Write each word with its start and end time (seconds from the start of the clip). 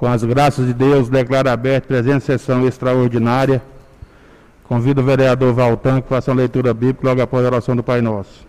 Com 0.00 0.06
as 0.06 0.24
graças 0.24 0.66
de 0.66 0.72
Deus, 0.72 1.10
declaro 1.10 1.50
aberta 1.50 1.84
a 1.84 1.88
presente 1.88 2.24
sessão 2.24 2.66
extraordinária. 2.66 3.62
Convido 4.64 5.02
o 5.02 5.04
vereador 5.04 5.52
Valtan 5.52 6.00
que 6.00 6.08
faça 6.08 6.30
uma 6.30 6.38
leitura 6.38 6.72
bíblica 6.72 7.06
logo 7.06 7.20
após 7.20 7.44
a 7.44 7.48
oração 7.48 7.76
do 7.76 7.82
Pai 7.82 8.00
Nosso. 8.00 8.48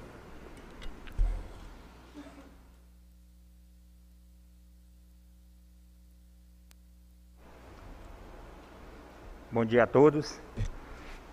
Bom 9.52 9.66
dia 9.66 9.84
a 9.84 9.88
todos. 9.88 10.40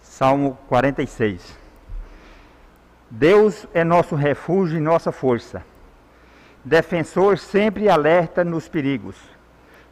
Salmo 0.03 0.59
46. 0.67 1.57
Deus 3.09 3.69
é 3.73 3.85
nosso 3.85 4.17
refúgio 4.17 4.79
e 4.79 4.81
nossa 4.81 5.13
força, 5.13 5.63
defensor 6.65 7.39
sempre 7.39 7.89
alerta 7.89 8.43
nos 8.43 8.69
perigos. 8.69 9.38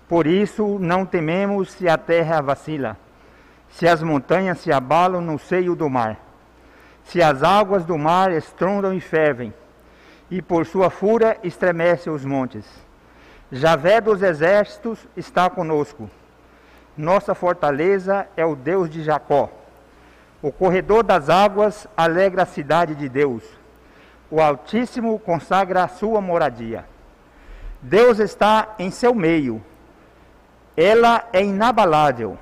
Por 0.09 0.27
isso 0.27 0.78
não 0.78 1.05
tememos 1.05 1.73
se 1.73 1.88
a 1.88 1.98
terra 1.98 2.41
vacila, 2.41 2.97
se 3.69 3.88
as 3.88 4.02
montanhas 4.02 4.59
se 4.59 4.73
abalam 4.73 5.20
no 5.20 5.38
seio 5.38 5.74
do 5.74 5.88
mar, 5.91 6.19
se 7.05 7.23
as 7.23 7.42
águas 7.42 7.84
do 7.84 7.98
mar 7.98 8.30
estrondam 8.33 8.95
e 8.95 9.00
fervem, 9.00 9.52
e 10.30 10.41
por 10.41 10.66
sua 10.66 10.91
fúria 10.91 11.37
estremece 11.42 12.09
os 12.09 12.24
montes. 12.24 12.64
Javé 13.50 14.00
dos 14.00 14.23
exércitos 14.23 15.06
está 15.16 15.48
conosco 15.48 16.11
nossa 16.97 17.34
fortaleza 17.34 18.27
é 18.36 18.45
o 18.47 18.56
Deus 18.56 18.89
de 18.89 19.02
Jacó. 19.02 19.50
O 20.41 20.50
corredor 20.50 21.02
das 21.02 21.28
águas 21.28 21.86
alegra 21.95 22.45
a 22.45 22.47
cidade 22.47 22.95
de 22.95 23.06
Deus. 23.06 23.42
O 24.30 24.41
Altíssimo 24.41 25.19
consagra 25.19 25.84
a 25.84 25.89
sua 25.89 26.23
moradia. 26.23 26.86
Deus 27.83 28.19
está 28.19 28.75
em 28.78 28.91
seu 28.91 29.14
meio. 29.14 29.62
Ela 30.77 31.27
é 31.32 31.42
inabalável. 31.42 32.36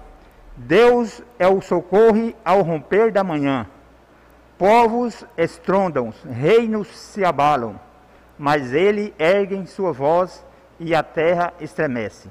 Deus 0.56 1.22
é 1.38 1.46
o 1.46 1.60
socorro 1.60 2.32
ao 2.44 2.62
romper 2.62 3.12
da 3.12 3.22
manhã. 3.22 3.66
Povos 4.58 5.24
estrondam, 5.36 6.12
reinos 6.24 6.88
se 6.88 7.24
abalam, 7.24 7.78
mas 8.38 8.72
ele 8.72 9.14
ergue 9.18 9.66
sua 9.66 9.92
voz 9.92 10.44
e 10.78 10.94
a 10.94 11.02
terra 11.02 11.52
estremece. 11.60 12.28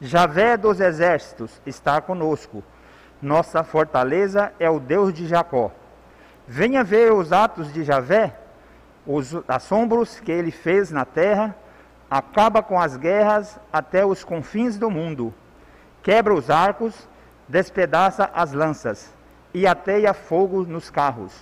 Javé 0.00 0.56
dos 0.56 0.80
exércitos 0.80 1.60
está 1.64 2.00
conosco. 2.00 2.62
Nossa 3.20 3.62
fortaleza 3.62 4.52
é 4.58 4.68
o 4.68 4.80
Deus 4.80 5.14
de 5.14 5.28
Jacó. 5.28 5.70
Venha 6.46 6.82
ver 6.82 7.12
os 7.12 7.32
atos 7.32 7.72
de 7.72 7.84
Javé, 7.84 8.36
os 9.06 9.36
assombros 9.46 10.18
que 10.18 10.32
ele 10.32 10.50
fez 10.50 10.90
na 10.90 11.04
terra, 11.04 11.54
acaba 12.14 12.62
com 12.62 12.78
as 12.78 12.96
guerras 12.96 13.58
até 13.72 14.04
os 14.04 14.22
confins 14.22 14.76
do 14.76 14.90
mundo. 14.90 15.32
Quebra 16.02 16.34
os 16.34 16.50
arcos, 16.50 17.08
despedaça 17.48 18.30
as 18.34 18.52
lanças 18.52 19.14
e 19.54 19.66
ateia 19.66 20.12
fogo 20.12 20.64
nos 20.64 20.90
carros. 20.90 21.32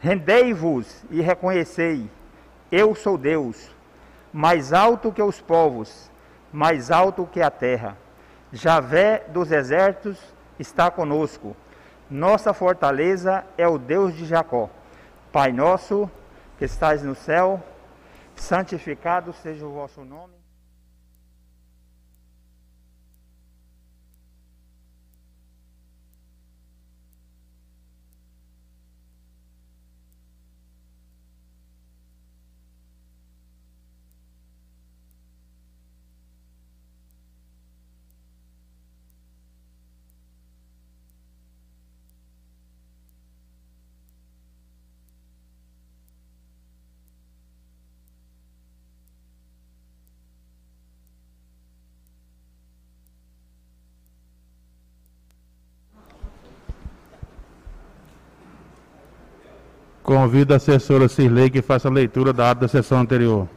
Rendei-vos 0.00 1.04
e 1.10 1.20
reconhecei, 1.20 2.10
eu 2.70 2.94
sou 2.94 3.16
Deus, 3.16 3.70
mais 4.32 4.72
alto 4.72 5.12
que 5.12 5.22
os 5.22 5.40
povos 5.40 6.10
mais 6.52 6.90
alto 6.90 7.26
que 7.26 7.40
a 7.40 7.50
terra. 7.50 7.96
Javé 8.52 9.24
dos 9.28 9.50
exércitos 9.50 10.18
está 10.58 10.90
conosco. 10.90 11.56
Nossa 12.10 12.52
fortaleza 12.52 13.44
é 13.56 13.66
o 13.66 13.78
Deus 13.78 14.14
de 14.14 14.26
Jacó. 14.26 14.68
Pai 15.32 15.50
nosso, 15.50 16.10
que 16.58 16.66
estás 16.66 17.02
no 17.02 17.14
céu, 17.14 17.62
santificado 18.36 19.32
seja 19.32 19.66
o 19.66 19.72
vosso 19.72 20.04
nome. 20.04 20.41
Convido 60.12 60.52
a 60.52 60.58
assessora 60.58 61.08
Cirlei 61.08 61.48
que 61.48 61.62
faça 61.62 61.88
a 61.88 61.90
leitura 61.90 62.34
da 62.34 62.50
ata 62.50 62.60
da 62.60 62.68
sessão 62.68 63.00
anterior. 63.00 63.48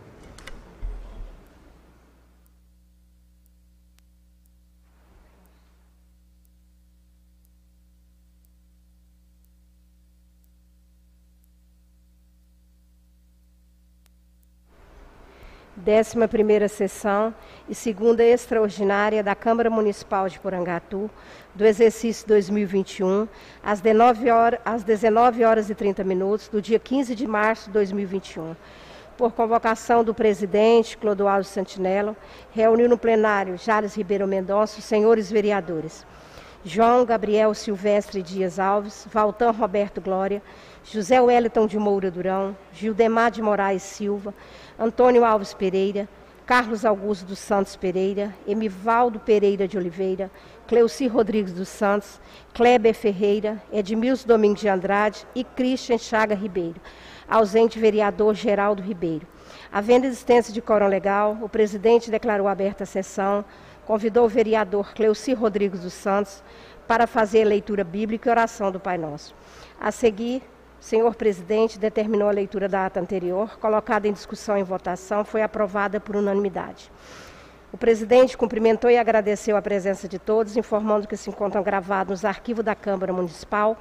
Décima 15.78 16.25
primeira 16.25 16.69
sessão 16.69 17.36
e 17.68 17.75
segunda 17.75 18.24
extraordinária 18.24 19.22
da 19.22 19.36
Câmara 19.36 19.69
Municipal 19.69 20.30
de 20.30 20.40
Porangatu, 20.40 21.12
do 21.53 21.66
exercício 21.66 22.25
2021, 22.25 23.28
às 23.62 23.81
19 23.81 24.31
horas, 24.31 24.59
às 24.63 24.84
19 24.86 25.44
horas 25.44 25.69
e 25.69 25.75
30 25.75 26.02
minutos, 26.06 26.47
do 26.47 26.62
dia 26.62 26.80
15 26.80 27.13
de 27.13 27.28
março 27.28 27.66
de 27.66 27.74
2021. 27.74 28.56
Por 29.18 29.34
convocação 29.34 30.02
do 30.02 30.13
presidente 30.13 30.97
Clodoaldo 30.97 31.44
Santinello, 31.44 32.16
reuniu 32.52 32.88
no 32.88 32.97
plenário 32.97 33.57
Jales 33.57 33.96
Ribeiro 33.96 34.25
Mendonça, 34.25 34.80
senhores 34.80 35.30
vereadores. 35.30 36.06
João 36.63 37.06
Gabriel 37.06 37.53
Silvestre 37.53 38.24
Dias 38.24 38.59
Alves, 38.59 39.06
Valtan 39.12 39.52
Roberto 39.52 40.02
Glória, 40.02 40.42
José 40.88 41.19
Wellington 41.19 41.66
de 41.66 41.79
Moura 41.79 42.12
Durão, 42.12 42.56
Gildemar 42.72 43.31
de 43.31 43.41
Moraes 43.41 43.81
Silva, 43.81 44.35
Antônio 44.78 45.25
Alves 45.25 45.51
Pereira, 45.51 46.07
Carlos 46.46 46.85
Augusto 46.85 47.25
dos 47.25 47.40
Santos 47.40 47.75
Pereira, 47.75 48.31
Emivaldo 48.47 49.19
Pereira 49.19 49.68
de 49.68 49.79
Oliveira, 49.79 50.29
Cleuci 50.68 51.07
Rodrigues 51.07 51.53
dos 51.53 51.69
Santos, 51.69 52.22
Kleber 52.53 52.94
Ferreira, 52.94 53.59
Edmilson 53.74 54.28
Domingos 54.28 54.62
de 54.62 54.69
Andrade 54.69 55.25
e 55.34 55.44
Christian 55.44 55.97
Chaga 55.97 56.35
Ribeiro. 56.35 56.79
Ausente 57.28 57.79
vereador 57.79 58.35
Geraldo 58.35 58.84
Ribeiro. 58.84 59.25
Havendo 59.72 60.06
existência 60.06 60.53
de 60.53 60.62
quórum 60.62 60.88
legal, 60.88 61.35
o 61.41 61.50
presidente 61.50 62.12
declarou 62.12 62.47
aberta 62.47 62.84
a 62.84 62.88
sessão, 62.88 63.44
convidou 63.88 64.25
o 64.25 64.29
vereador 64.29 64.94
Cleuci 64.94 65.34
Rodrigues 65.34 65.79
dos 65.79 65.94
Santos 65.94 66.44
para 66.88 67.07
fazer 67.07 67.41
a 67.41 67.47
leitura 67.47 67.84
bíblica 67.84 68.29
e 68.29 68.31
oração 68.31 68.72
do 68.72 68.79
Pai 68.79 69.00
Nosso. 69.00 69.34
A 69.81 69.91
seguir, 69.91 70.44
senhor 70.80 71.16
presidente 71.16 71.80
determinou 71.80 72.30
a 72.30 72.31
leitura 72.31 72.68
da 72.68 72.86
ata 72.86 73.00
anterior, 73.00 73.58
colocada 73.59 74.08
em 74.08 74.13
discussão 74.13 74.58
e 74.58 74.63
votação, 74.63 75.25
foi 75.25 75.41
aprovada 75.41 76.00
por 76.00 76.16
unanimidade. 76.16 76.91
O 77.75 77.78
presidente 77.78 78.38
cumprimentou 78.38 78.90
e 78.90 78.98
agradeceu 78.98 79.57
a 79.57 79.62
presença 79.62 80.07
de 80.07 80.18
todos, 80.18 80.56
informando 80.56 81.07
que 81.07 81.18
se 81.18 81.30
encontram 81.30 81.62
gravados 81.62 82.12
nos 82.12 82.25
arquivos 82.25 82.63
da 82.63 82.74
Câmara 82.74 83.12
Municipal, 83.12 83.77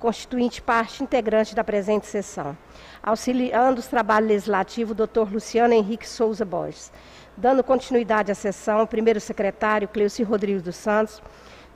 constituinte 0.00 0.60
parte 0.60 1.02
integrante 1.02 1.54
da 1.54 1.62
presente 1.62 2.06
sessão. 2.06 2.56
Auxiliando 3.02 3.78
os 3.78 3.86
trabalhos 3.86 4.28
legislativos, 4.28 4.92
o 4.92 4.96
doutor 4.96 5.32
Luciano 5.32 5.74
Henrique 5.74 6.08
Souza 6.08 6.44
Borges. 6.44 6.90
Dando 7.36 7.62
continuidade 7.62 8.32
à 8.32 8.34
sessão, 8.34 8.82
o 8.82 8.86
primeiro 8.86 9.20
secretário, 9.20 9.86
Cleuci 9.86 10.22
Rodrigues 10.22 10.62
dos 10.62 10.74
Santos, 10.74 11.22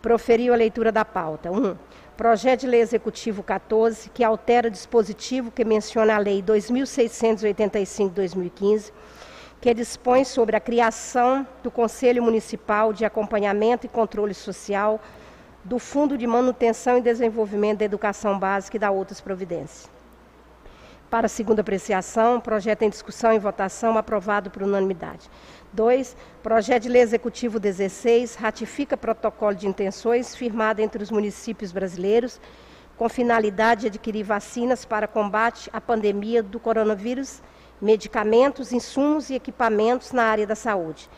proferiu 0.03 0.53
a 0.53 0.57
leitura 0.57 0.91
da 0.91 1.05
pauta. 1.05 1.51
1. 1.51 1.57
Um, 1.57 1.77
Projeto 2.21 2.61
de 2.61 2.67
Lei 2.67 2.83
Executivo 2.83 3.43
14, 3.43 4.11
que 4.11 4.23
altera 4.23 4.71
dispositivo 4.71 5.51
que 5.51 5.65
menciona 5.65 6.15
a 6.15 6.19
Lei 6.19 6.43
2685-2015, 6.43 8.93
que 9.59 9.73
dispõe 9.73 10.23
sobre 10.23 10.55
a 10.55 10.61
criação 10.61 11.47
do 11.63 11.71
Conselho 11.71 12.23
Municipal 12.23 12.93
de 12.93 13.07
Acompanhamento 13.07 13.87
e 13.87 13.89
Controle 13.89 14.35
Social 14.35 15.01
do 15.65 15.79
Fundo 15.79 16.19
de 16.19 16.27
Manutenção 16.27 16.99
e 16.99 17.01
Desenvolvimento 17.01 17.79
da 17.79 17.87
Educação 17.87 18.39
Básica 18.39 18.77
e 18.77 18.81
da 18.81 18.91
outras 18.91 19.23
providências. 19.23 19.91
Para 21.09 21.25
a 21.25 21.31
segunda 21.31 21.63
apreciação, 21.63 22.39
projeto 22.39 22.83
em 22.83 22.91
discussão 22.91 23.33
e 23.33 23.39
votação 23.39 23.97
aprovado 23.97 24.51
por 24.51 24.63
unanimidade. 24.63 25.31
2. 25.73 26.17
Projeto 26.43 26.85
de 26.85 26.89
Lei 26.89 27.03
Executivo 27.03 27.61
16 27.61 28.35
ratifica 28.35 28.97
protocolo 28.97 29.55
de 29.55 29.67
intenções 29.69 30.35
firmado 30.35 30.81
entre 30.81 31.03
os 31.03 31.11
municípios 31.11 31.73
brasileiros 31.73 32.41
com 33.01 33.09
finalidade 33.09 33.81
de 33.81 33.87
adquirir 33.87 34.23
vacinas 34.23 34.85
para 34.85 35.09
combate 35.09 35.71
à 35.73 35.81
pandemia 35.81 36.43
do 36.43 36.61
coronavírus, 36.61 37.41
medicamentos, 37.81 38.75
insumos 38.75 39.31
e 39.31 39.35
equipamentos 39.35 40.13
na 40.13 40.25
área 40.25 40.47
da 40.47 40.55
saúde. 40.55 41.09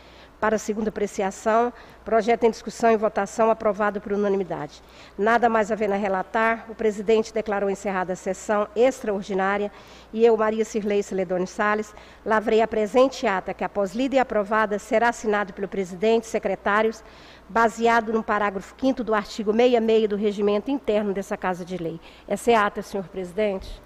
Para 0.43 0.57
segunda 0.57 0.89
apreciação. 0.89 1.71
Projeto 2.03 2.43
em 2.43 2.51
discussão 2.51 2.91
e 2.91 2.97
votação 2.97 3.49
aprovado 3.49 4.01
por 4.01 4.11
unanimidade. 4.11 4.83
Nada 5.17 5.47
mais 5.47 5.71
havendo 5.71 5.93
a 5.93 5.95
relatar, 5.95 6.65
o 6.67 6.75
presidente 6.75 7.33
declarou 7.33 7.69
encerrada 7.69 8.11
a 8.11 8.15
sessão 8.17 8.67
extraordinária 8.75 9.71
e 10.11 10.25
eu, 10.25 10.35
Maria 10.35 10.65
Cirlei 10.65 11.01
Celedone 11.01 11.47
Sales, 11.47 11.95
lavrei 12.25 12.61
a 12.61 12.67
presente 12.67 13.25
ata 13.25 13.53
que, 13.53 13.63
após 13.63 13.95
lida 13.95 14.15
e 14.15 14.19
aprovada, 14.19 14.77
será 14.77 15.07
assinado 15.07 15.53
pelo 15.53 15.69
presidente 15.69 16.25
e 16.25 16.27
secretários, 16.27 17.01
baseado 17.47 18.11
no 18.11 18.21
parágrafo 18.21 18.75
5 18.77 19.01
do 19.01 19.13
artigo 19.13 19.53
66 19.53 20.09
do 20.09 20.17
regimento 20.17 20.69
interno 20.69 21.13
dessa 21.13 21.37
Casa 21.37 21.63
de 21.63 21.77
Lei. 21.77 22.01
Essa 22.27 22.51
é 22.51 22.55
a 22.55 22.65
ata, 22.65 22.81
senhor 22.81 23.07
presidente. 23.07 23.81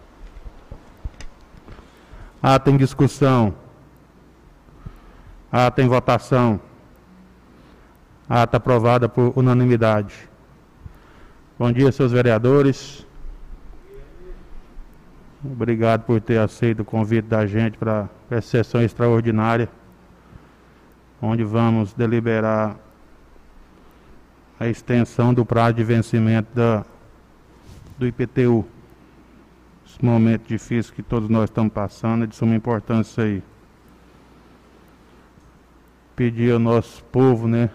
Ata 2.41 2.71
em 2.71 2.77
discussão. 2.77 3.66
Ata 5.51 5.81
em 5.81 5.87
votação. 5.87 6.59
Ata 8.27 8.57
aprovada 8.57 9.07
por 9.07 9.31
unanimidade. 9.37 10.29
Bom 11.57 11.71
dia, 11.71 11.91
seus 11.91 12.11
vereadores. 12.11 13.07
Obrigado 15.43 16.03
por 16.03 16.19
ter 16.19 16.39
aceito 16.39 16.81
o 16.81 16.85
convite 16.85 17.25
da 17.25 17.45
gente 17.45 17.77
para 17.77 18.09
essa 18.29 18.49
sessão 18.49 18.81
extraordinária, 18.81 19.69
onde 21.21 21.43
vamos 21.43 21.93
deliberar 21.93 22.75
a 24.59 24.67
extensão 24.67 25.33
do 25.33 25.45
prazo 25.45 25.75
de 25.75 25.83
vencimento 25.83 26.53
da, 26.53 26.83
do 27.97 28.05
IPTU. 28.05 28.65
Esse 29.85 30.03
momento 30.03 30.47
difícil 30.47 30.93
que 30.93 31.01
todos 31.01 31.29
nós 31.29 31.45
estamos 31.45 31.71
passando 31.71 32.25
é 32.25 32.27
de 32.27 32.35
suma 32.35 32.55
importância 32.55 33.23
aí. 33.23 33.41
Pedir 36.17 36.51
ao 36.51 36.57
nosso 36.57 37.03
povo, 37.03 37.47
né, 37.47 37.69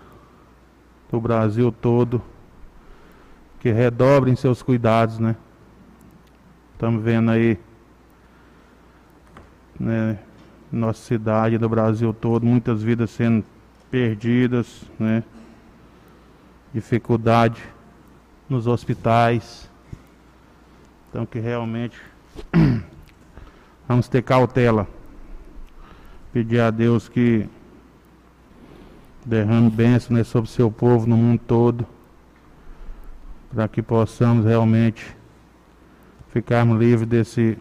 do 1.09 1.21
Brasil 1.21 1.71
todo, 1.71 2.21
que 3.61 3.71
redobrem 3.71 4.35
seus 4.35 4.61
cuidados, 4.65 5.21
né? 5.21 5.37
Estamos 6.73 7.05
vendo 7.05 7.31
aí, 7.31 7.57
né, 9.79 10.19
nossa 10.73 11.01
cidade, 11.05 11.57
no 11.57 11.69
Brasil 11.69 12.13
todo, 12.13 12.45
muitas 12.45 12.83
vidas 12.83 13.11
sendo 13.11 13.45
perdidas, 13.89 14.83
né? 14.99 15.23
Dificuldade 16.75 17.63
nos 18.49 18.67
hospitais. 18.67 19.71
Então 21.09 21.25
que 21.25 21.39
realmente 21.39 21.97
vamos 23.87 24.09
ter 24.09 24.21
cautela. 24.23 24.89
Pedir 26.33 26.59
a 26.59 26.71
Deus 26.73 27.09
que 27.09 27.49
derrame 29.25 29.71
bênção 29.71 30.17
né, 30.17 30.25
sobre 30.25 30.51
seu 30.51 30.71
povo 30.71 31.07
no 31.07 31.17
mundo 31.17 31.41
todo, 31.47 31.87
para 33.53 33.69
que 33.69 33.83
possamos 33.83 34.45
realmente 34.45 35.17
ficarmos 36.29 36.79
livres 36.79 37.07
desse, 37.07 37.59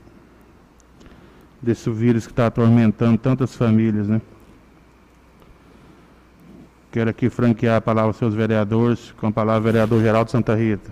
desse 1.61 1.89
vírus 1.89 2.25
que 2.25 2.31
está 2.31 2.47
atormentando 2.47 3.17
tantas 3.17 3.55
famílias, 3.55 4.07
né? 4.07 4.21
Quero 6.91 7.09
aqui 7.09 7.29
franquear 7.29 7.77
a 7.77 7.81
palavra 7.81 8.09
aos 8.09 8.17
seus 8.17 8.33
vereadores, 8.33 9.13
com 9.13 9.27
a 9.27 9.31
palavra 9.31 9.71
vereador 9.71 10.01
Geraldo 10.01 10.29
Santa 10.29 10.55
Rita. 10.55 10.91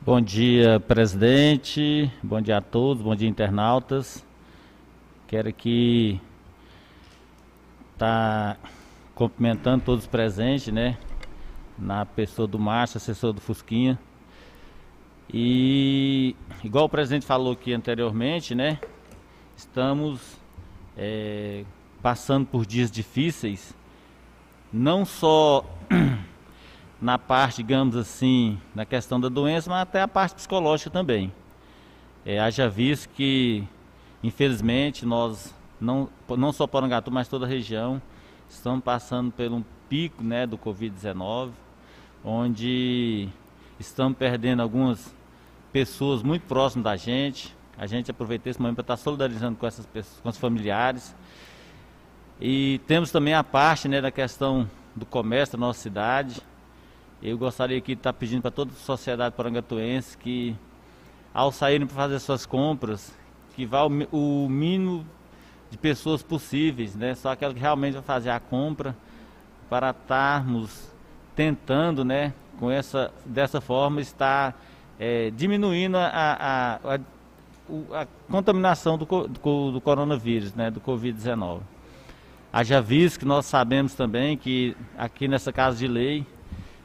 Bom 0.00 0.20
dia, 0.20 0.80
presidente. 0.80 2.10
Bom 2.22 2.40
dia 2.40 2.56
a 2.56 2.60
todos. 2.62 3.02
Bom 3.02 3.14
dia, 3.14 3.28
internautas. 3.28 4.24
Quero 5.28 5.48
aqui 5.48 6.20
tá 8.02 8.56
cumprimentando 9.14 9.84
todos 9.84 10.02
os 10.02 10.10
presentes, 10.10 10.74
né? 10.74 10.98
Na 11.78 12.04
pessoa 12.04 12.48
do 12.48 12.58
Márcio, 12.58 12.96
assessor 12.96 13.32
do 13.32 13.40
Fusquinha. 13.40 13.96
E 15.32 16.34
igual 16.64 16.86
o 16.86 16.88
presidente 16.88 17.24
falou 17.24 17.52
aqui 17.52 17.72
anteriormente, 17.72 18.56
né? 18.56 18.80
Estamos 19.56 20.36
é, 20.96 21.64
passando 22.02 22.44
por 22.44 22.66
dias 22.66 22.90
difíceis, 22.90 23.72
não 24.72 25.04
só 25.04 25.64
na 27.00 27.18
parte, 27.18 27.58
digamos 27.58 27.94
assim, 27.94 28.58
na 28.74 28.84
questão 28.84 29.20
da 29.20 29.28
doença, 29.28 29.70
mas 29.70 29.82
até 29.82 30.02
a 30.02 30.08
parte 30.08 30.34
psicológica 30.34 30.90
também. 30.90 31.32
É, 32.26 32.40
haja 32.40 32.68
visto 32.68 33.10
que, 33.10 33.62
infelizmente, 34.24 35.06
nós, 35.06 35.54
não, 35.82 36.08
não 36.28 36.52
só 36.52 36.66
Porangatu, 36.66 37.10
mas 37.10 37.28
toda 37.28 37.44
a 37.44 37.48
região, 37.48 38.00
estamos 38.48 38.82
passando 38.84 39.32
por 39.32 39.50
um 39.50 39.64
pico 39.88 40.22
né, 40.22 40.46
do 40.46 40.56
Covid-19, 40.56 41.50
onde 42.24 43.28
estamos 43.80 44.16
perdendo 44.16 44.62
algumas 44.62 45.14
pessoas 45.72 46.22
muito 46.22 46.42
próximas 46.42 46.84
da 46.84 46.96
gente. 46.96 47.54
A 47.76 47.86
gente 47.86 48.10
aproveita 48.10 48.48
esse 48.48 48.60
momento 48.60 48.76
para 48.76 48.82
estar 48.82 48.96
solidarizando 48.96 49.58
com 49.58 49.66
essas 49.66 49.84
pessoas, 49.86 50.20
com 50.20 50.28
os 50.28 50.38
familiares. 50.38 51.14
E 52.40 52.80
temos 52.86 53.10
também 53.10 53.34
a 53.34 53.42
parte 53.42 53.88
né, 53.88 54.00
da 54.00 54.10
questão 54.10 54.70
do 54.94 55.04
comércio 55.04 55.58
da 55.58 55.66
nossa 55.66 55.80
cidade. 55.80 56.40
Eu 57.20 57.36
gostaria 57.36 57.78
aqui 57.78 57.94
de 57.94 58.00
estar 58.00 58.12
pedindo 58.12 58.42
para 58.42 58.50
toda 58.50 58.72
a 58.72 58.76
sociedade 58.76 59.34
porangatuense 59.34 60.16
que, 60.16 60.56
ao 61.32 61.50
saírem 61.50 61.86
para 61.86 61.96
fazer 61.96 62.18
suas 62.20 62.46
compras, 62.46 63.12
que 63.56 63.64
vá 63.66 63.84
o, 63.84 63.88
o 64.12 64.48
mínimo 64.48 65.06
de 65.72 65.78
pessoas 65.78 66.22
possíveis, 66.22 66.94
né? 66.94 67.14
Só 67.14 67.30
aquela 67.30 67.54
que 67.54 67.58
realmente 67.58 67.94
vai 67.94 68.02
fazer 68.02 68.28
a 68.28 68.38
compra 68.38 68.94
para 69.70 69.88
estarmos 69.88 70.92
tentando, 71.34 72.04
né, 72.04 72.34
com 72.60 72.70
essa 72.70 73.10
dessa 73.24 73.58
forma 73.58 74.02
estar 74.02 74.54
é, 75.00 75.30
diminuindo 75.30 75.96
a, 75.96 76.08
a, 76.08 76.74
a, 76.74 78.00
a, 78.02 78.06
contaminação 78.30 78.98
do, 78.98 79.06
do, 79.06 79.72
do 79.72 79.80
coronavírus, 79.80 80.52
né, 80.52 80.70
do 80.70 80.78
Covid-19. 80.78 81.60
Haja 82.52 82.82
visto 82.82 83.20
que 83.20 83.24
nós 83.24 83.46
sabemos 83.46 83.94
também 83.94 84.36
que 84.36 84.76
aqui 84.98 85.26
nessa 85.26 85.50
casa 85.54 85.78
de 85.78 85.88
lei 85.88 86.26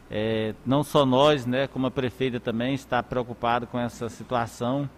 é, 0.10 0.56
não 0.65 0.82
só 0.82 1.06
nós, 1.06 1.46
né, 1.46 1.67
como 1.67 1.88
a 1.88 1.91
prefeita 1.91 2.39
também 2.39 2.74
está 2.74 3.03
preocupada 3.03 3.65
com 3.65 3.77
essa 3.77 4.08
situação, 4.08 4.89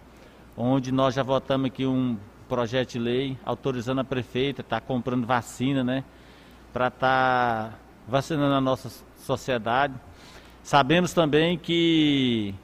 onde 0.56 0.92
nós 0.92 1.12
já 1.12 1.24
votamos 1.24 1.66
aqui 1.66 1.84
um 1.84 2.16
projeto 2.50 2.90
de 2.90 2.98
lei 2.98 3.38
autorizando 3.44 4.00
a 4.00 4.04
prefeita 4.04 4.60
estar 4.60 4.80
tá 4.80 4.86
comprando 4.86 5.26
vacina, 5.26 5.82
né, 5.82 6.04
para 6.72 6.88
estar 6.88 7.70
tá 7.70 7.78
vacinando 8.06 8.54
a 8.54 8.60
nossa 8.60 8.90
sociedade. 9.16 9.94
Sabemos 10.62 11.14
também 11.14 11.56
que 11.56 12.54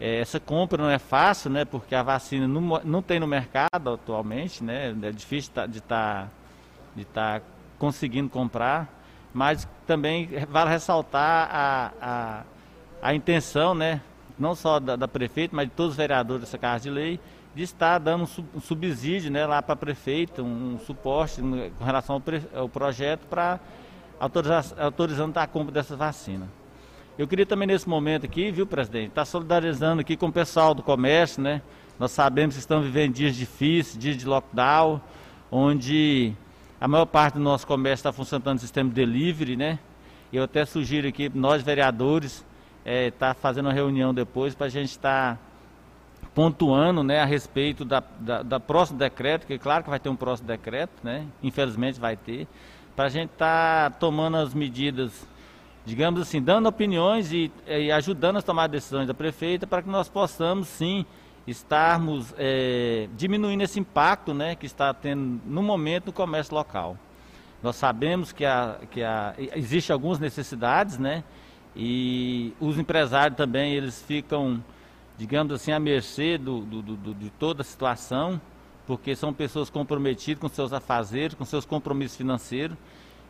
é, 0.00 0.20
essa 0.20 0.40
compra 0.40 0.82
não 0.82 0.90
é 0.90 0.98
fácil, 0.98 1.50
né, 1.50 1.64
porque 1.64 1.94
a 1.94 2.02
vacina 2.02 2.48
não, 2.48 2.80
não 2.82 3.02
tem 3.02 3.20
no 3.20 3.26
mercado 3.26 3.92
atualmente, 3.92 4.64
né, 4.64 4.96
é 5.02 5.12
difícil 5.12 5.52
tá, 5.54 5.66
de 5.66 5.78
estar 5.78 6.24
tá, 6.24 6.28
de 6.96 7.04
tá 7.04 7.40
conseguindo 7.78 8.28
comprar 8.28 8.98
mas 9.32 9.68
também 9.86 10.28
vale 10.48 10.70
ressaltar 10.70 11.48
a, 11.52 11.92
a, 12.00 12.42
a 13.02 13.14
intenção, 13.14 13.74
né, 13.74 14.00
não 14.38 14.54
só 14.54 14.80
da, 14.80 14.96
da 14.96 15.08
prefeita, 15.08 15.54
mas 15.54 15.68
de 15.68 15.74
todos 15.74 15.92
os 15.92 15.96
vereadores 15.96 16.42
dessa 16.42 16.58
Casa 16.58 16.84
de 16.84 16.90
Lei, 16.90 17.20
de 17.58 17.64
estar 17.64 17.98
dando 17.98 18.22
um, 18.54 18.60
subsídio 18.60 19.32
né, 19.32 19.44
lá 19.44 19.60
para 19.60 19.72
a 19.72 19.76
prefeita, 19.76 20.44
um, 20.44 20.78
suporte 20.86 21.42
com 21.76 21.84
relação 21.84 22.22
ao, 22.54 22.60
ao 22.60 22.68
projeto 22.68 23.26
para 23.26 23.58
autorizando 24.78 25.36
a 25.36 25.44
compra 25.44 25.72
dessa 25.72 25.96
vacina. 25.96 26.48
Eu 27.18 27.26
queria 27.26 27.44
também 27.44 27.66
nesse 27.66 27.88
momento 27.88 28.24
aqui, 28.24 28.52
viu, 28.52 28.64
presidente, 28.64 29.08
estar 29.08 29.22
tá 29.22 29.24
solidarizando 29.24 30.00
aqui 30.00 30.16
com 30.16 30.26
o 30.26 30.32
pessoal 30.32 30.72
do 30.72 30.84
comércio, 30.84 31.42
né? 31.42 31.60
Nós 31.98 32.12
sabemos 32.12 32.54
que 32.54 32.60
estão 32.60 32.80
vivendo 32.80 33.14
dias 33.14 33.34
difíceis, 33.34 33.98
dias 33.98 34.16
de 34.16 34.24
lockdown, 34.24 35.00
onde 35.50 36.32
a 36.80 36.86
maior 36.86 37.06
parte 37.06 37.34
do 37.34 37.40
nosso 37.40 37.66
comércio 37.66 38.02
está 38.02 38.12
funcionando 38.12 38.52
no 38.52 38.60
sistema 38.60 38.88
de 38.88 38.94
delivery, 38.94 39.56
né? 39.56 39.80
Eu 40.32 40.44
até 40.44 40.64
sugiro 40.64 41.08
aqui, 41.08 41.28
nós 41.34 41.60
vereadores, 41.60 42.34
estar 42.34 42.46
é, 42.84 43.10
tá 43.10 43.34
fazendo 43.34 43.66
uma 43.66 43.72
reunião 43.72 44.14
depois 44.14 44.54
para 44.54 44.66
a 44.66 44.70
gente 44.70 44.90
estar 44.90 45.34
tá 45.34 45.47
pontuando 46.38 47.02
né, 47.02 47.18
a 47.18 47.24
respeito 47.24 47.84
da, 47.84 48.00
da, 48.20 48.44
da, 48.44 48.60
próximo 48.60 48.96
decreto, 48.96 49.44
que 49.44 49.58
claro 49.58 49.82
que 49.82 49.90
vai 49.90 49.98
ter 49.98 50.08
um 50.08 50.14
próximo 50.14 50.46
decreto, 50.46 50.92
né? 51.02 51.26
Infelizmente 51.42 51.98
vai 51.98 52.16
ter, 52.16 52.46
para 52.94 53.06
a 53.06 53.08
gente 53.08 53.30
estar 53.32 53.90
tá 53.90 53.96
tomando 53.98 54.36
as 54.36 54.54
medidas, 54.54 55.26
digamos 55.84 56.20
assim, 56.20 56.40
dando 56.40 56.68
opiniões 56.68 57.32
e, 57.32 57.50
e 57.66 57.90
ajudando 57.90 58.36
a 58.36 58.42
tomar 58.42 58.68
decisões 58.68 59.08
da 59.08 59.14
prefeita 59.14 59.66
para 59.66 59.82
que 59.82 59.88
nós 59.88 60.08
possamos 60.08 60.68
sim 60.68 61.04
estarmos 61.44 62.32
é, 62.38 63.08
diminuindo 63.16 63.64
esse 63.64 63.80
impacto 63.80 64.32
né, 64.32 64.54
que 64.54 64.66
está 64.66 64.94
tendo 64.94 65.40
no 65.44 65.60
momento 65.60 66.06
no 66.06 66.12
comércio 66.12 66.54
local. 66.54 66.96
Nós 67.60 67.74
sabemos 67.74 68.30
que, 68.30 68.44
a, 68.44 68.76
que 68.92 69.02
a, 69.02 69.34
existe 69.56 69.90
algumas 69.90 70.20
necessidades, 70.20 70.98
né? 70.98 71.24
E 71.74 72.54
os 72.60 72.78
empresários 72.78 73.36
também 73.36 73.74
eles 73.74 74.00
ficam, 74.02 74.62
digamos 75.18 75.52
assim, 75.52 75.72
à 75.72 75.80
mercê 75.80 76.38
do, 76.38 76.60
do, 76.60 76.80
do, 76.80 77.14
de 77.14 77.28
toda 77.30 77.62
a 77.62 77.64
situação, 77.64 78.40
porque 78.86 79.16
são 79.16 79.34
pessoas 79.34 79.68
comprometidas 79.68 80.40
com 80.40 80.48
seus 80.48 80.72
afazeres, 80.72 81.34
com 81.34 81.44
seus 81.44 81.66
compromissos 81.66 82.16
financeiros, 82.16 82.76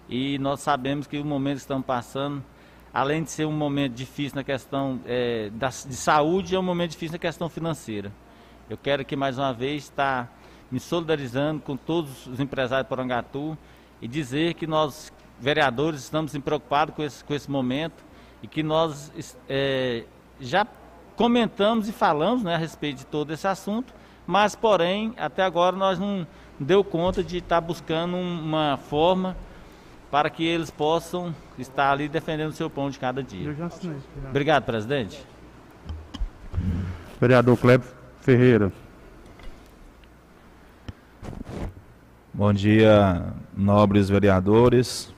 e 0.09 0.39
nós 0.39 0.61
sabemos 0.61 1.07
que 1.07 1.19
o 1.19 1.25
momento 1.25 1.57
que 1.57 1.63
estamos 1.63 1.87
passando, 1.87 2.45
além 2.93 3.23
de 3.25 3.31
ser 3.31 3.47
um 3.47 3.53
momento 3.53 3.95
difícil 3.95 4.37
na 4.37 4.45
questão 4.45 5.01
é, 5.07 5.51
da, 5.51 5.69
de 5.69 5.97
saúde, 5.97 6.55
é 6.55 6.59
um 6.59 6.63
momento 6.63 6.91
difícil 6.91 7.13
na 7.13 7.19
questão 7.19 7.49
financeira. 7.49 8.13
Eu 8.69 8.77
quero 8.77 9.01
aqui 9.01 9.17
mais 9.17 9.39
uma 9.39 9.53
vez 9.53 9.85
estar 9.85 10.31
me 10.71 10.79
solidarizando 10.79 11.63
com 11.63 11.75
todos 11.75 12.27
os 12.27 12.39
empresários 12.39 12.85
de 12.85 12.89
Porangatu 12.91 13.57
e 14.01 14.07
dizer 14.07 14.55
que 14.55 14.67
nós, 14.67 15.11
vereadores, 15.41 16.03
estamos 16.03 16.37
preocupados 16.37 16.95
com 16.95 17.03
esse, 17.03 17.25
com 17.25 17.35
esse 17.35 17.51
momento 17.51 18.05
e 18.43 18.47
que 18.47 18.63
nós 18.63 19.37
é, 19.49 20.05
já 20.39 20.67
comentamos 21.19 21.89
e 21.89 21.93
falamos 21.93 22.45
né, 22.45 22.55
a 22.55 22.57
respeito 22.57 22.99
de 22.99 23.07
todo 23.07 23.33
esse 23.33 23.47
assunto, 23.47 23.93
mas, 24.25 24.55
porém, 24.55 25.13
até 25.19 25.43
agora 25.43 25.75
nós 25.75 25.99
não 25.99 26.25
deu 26.61 26.85
conta 26.85 27.25
de 27.25 27.39
estar 27.39 27.61
buscando 27.61 28.17
uma 28.17 28.77
forma 28.77 29.37
para 30.13 30.31
que 30.31 30.47
eles 30.47 30.71
possam 30.71 31.35
estar 31.59 31.91
ali 31.91 32.09
defendendo 32.09 32.51
o 32.51 32.53
seu 32.53 32.71
pão 32.71 32.89
de 32.89 33.01
cada 33.01 33.21
dia. 33.21 33.53
Obrigado, 34.31 34.63
presidente. 34.63 35.21
Vereador 37.21 37.57
Kleber 37.57 37.89
Ferreira. 38.21 38.73
Bom 42.33 42.53
dia, 42.53 43.33
nobres 43.57 44.09
vereadores. 44.09 45.13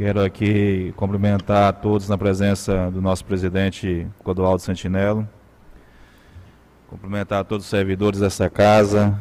Quero 0.00 0.24
aqui 0.24 0.94
cumprimentar 0.96 1.68
a 1.68 1.72
todos 1.74 2.08
na 2.08 2.16
presença 2.16 2.90
do 2.90 3.02
nosso 3.02 3.22
presidente 3.22 4.06
Codoaldo 4.24 4.62
Santinello. 4.62 5.28
Cumprimentar 6.88 7.40
a 7.40 7.44
todos 7.44 7.66
os 7.66 7.70
servidores 7.70 8.18
dessa 8.18 8.48
casa 8.48 9.20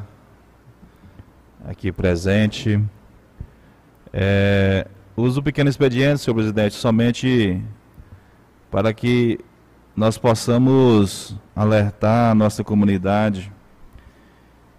aqui 1.68 1.92
presente. 1.92 2.82
É, 4.14 4.88
uso 5.18 5.42
o 5.42 5.44
pequeno 5.44 5.70
expediente, 5.70 6.22
senhor 6.22 6.36
presidente, 6.36 6.76
somente 6.76 7.62
para 8.72 8.94
que 8.94 9.38
nós 9.94 10.18
possamos 10.18 11.36
alertar 11.54 12.32
a 12.32 12.36
nossa 12.36 12.64
comunidade 12.64 13.52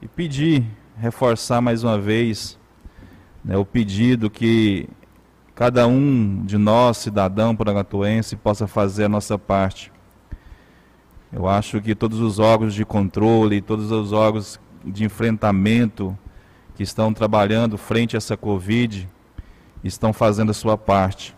e 0.01 0.09
pedir, 0.09 0.65
reforçar 0.97 1.61
mais 1.61 1.85
uma 1.85 1.99
vez 1.99 2.59
né, 3.45 3.55
o 3.59 3.67
pedido 3.67 4.31
que 4.31 4.89
cada 5.61 5.87
um 5.87 6.43
de 6.47 6.57
nós, 6.57 6.97
cidadão 6.97 7.55
porangatuense, 7.55 8.35
possa 8.35 8.67
fazer 8.67 9.05
a 9.05 9.09
nossa 9.11 9.39
parte. 9.39 9.93
Eu 11.31 11.47
acho 11.47 11.83
que 11.83 11.95
todos 11.95 12.19
os 12.19 12.39
órgãos 12.39 12.73
de 12.73 12.83
controle, 12.83 13.61
todos 13.61 13.91
os 13.91 14.11
órgãos 14.11 14.59
de 14.83 15.05
enfrentamento 15.05 16.17
que 16.75 16.83
estão 16.83 17.13
trabalhando 17.13 17.77
frente 17.77 18.17
a 18.17 18.17
essa 18.17 18.39
Covid, 18.39 19.07
estão 19.85 20.15
fazendo 20.15 20.49
a 20.49 20.55
sua 20.55 20.79
parte. 20.79 21.37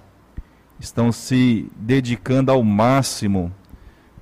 Estão 0.79 1.11
se 1.11 1.69
dedicando 1.75 2.53
ao 2.53 2.63
máximo 2.63 3.53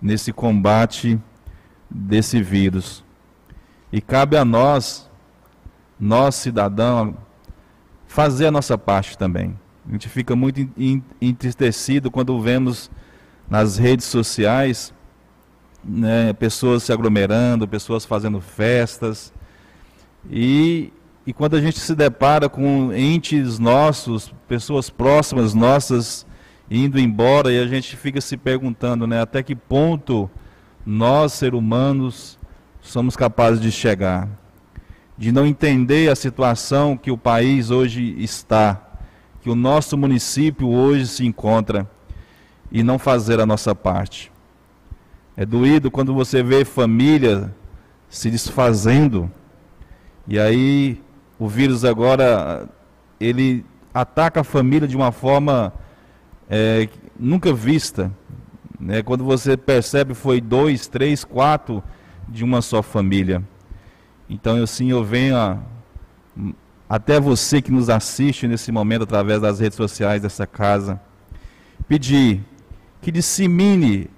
nesse 0.01 0.33
combate 0.33 1.21
desse 1.91 2.41
vírus. 2.41 3.05
E 3.93 4.01
cabe 4.01 4.39
a 4.39 4.47
nós, 4.47 5.11
nós 6.01 6.37
cidadãos, 6.37 7.15
fazer 8.07 8.47
a 8.47 8.51
nossa 8.51 8.79
parte 8.79 9.19
também. 9.19 9.55
A 9.91 9.93
gente 9.93 10.09
fica 10.09 10.37
muito 10.37 10.71
entristecido 11.21 12.13
quando 12.13 12.41
vemos 12.41 12.89
nas 13.49 13.77
redes 13.77 14.07
sociais 14.07 14.95
né, 15.85 16.33
pessoas 16.33 16.85
se 16.85 16.93
aglomerando, 16.93 17.67
pessoas 17.67 18.05
fazendo 18.05 18.41
festas. 18.41 19.33
E, 20.31 20.93
e 21.27 21.33
quando 21.33 21.57
a 21.57 21.61
gente 21.61 21.81
se 21.81 21.93
depara 21.97 22.49
com 22.49 22.93
entes 22.93 23.59
nossos, 23.59 24.33
pessoas 24.47 24.89
próximas 24.89 25.55
nossas, 25.55 26.25
indo 26.71 26.97
embora 26.97 27.53
e 27.53 27.61
a 27.61 27.67
gente 27.67 27.97
fica 27.97 28.21
se 28.21 28.37
perguntando, 28.37 29.09
né, 29.09 29.21
até 29.21 29.43
que 29.43 29.57
ponto 29.57 30.31
nós, 30.87 31.33
seres 31.33 31.59
humanos, 31.59 32.39
somos 32.81 33.17
capazes 33.17 33.61
de 33.61 33.73
chegar, 33.73 34.29
de 35.19 35.33
não 35.33 35.45
entender 35.45 36.09
a 36.09 36.15
situação 36.15 36.97
que 36.97 37.11
o 37.11 37.19
país 37.19 37.73
hoje 37.73 38.15
está, 38.21 38.90
que 39.41 39.51
o 39.51 39.55
nosso 39.55 39.97
município 39.97 40.69
hoje 40.69 41.07
se 41.07 41.27
encontra 41.27 41.89
e 42.71 42.83
não 42.83 42.99
fazer 42.99 43.41
a 43.41 43.47
nossa 43.47 43.75
parte. 43.75 44.31
É 45.37 45.47
doído 45.47 45.91
quando 45.91 46.13
você 46.13 46.43
vê 46.43 46.65
família 46.65 47.55
se 48.09 48.31
desfazendo 48.31 49.31
e 50.27 50.39
aí 50.39 51.01
o 51.39 51.49
vírus 51.49 51.85
agora 51.85 52.69
ele 53.19 53.65
ataca 53.93 54.41
a 54.41 54.45
família 54.45 54.87
de 54.87 54.97
uma 54.97 55.11
forma 55.11 55.73
é, 56.49 56.89
nunca 57.19 57.53
vista. 57.53 58.13
Né? 58.79 59.03
Quando 59.03 59.25
você 59.25 59.57
percebe 59.57 60.15
foi 60.15 60.41
dois, 60.41 60.87
três, 60.87 61.25
quatro 61.25 61.83
de 62.29 62.45
uma 62.45 62.63
só 62.63 62.83
família. 62.83 63.43
Então, 64.29 64.63
assim, 64.63 64.91
eu 64.91 65.03
venho 65.03 65.37
a, 65.37 65.59
até 66.91 67.21
você 67.21 67.63
que 67.63 67.71
nos 67.71 67.89
assiste 67.89 68.49
nesse 68.49 68.73
momento 68.73 69.05
através 69.05 69.41
das 69.41 69.61
redes 69.61 69.77
sociais 69.77 70.23
dessa 70.23 70.45
casa, 70.45 71.01
pedir 71.87 72.41
que 73.01 73.13
dissemine 73.13 74.11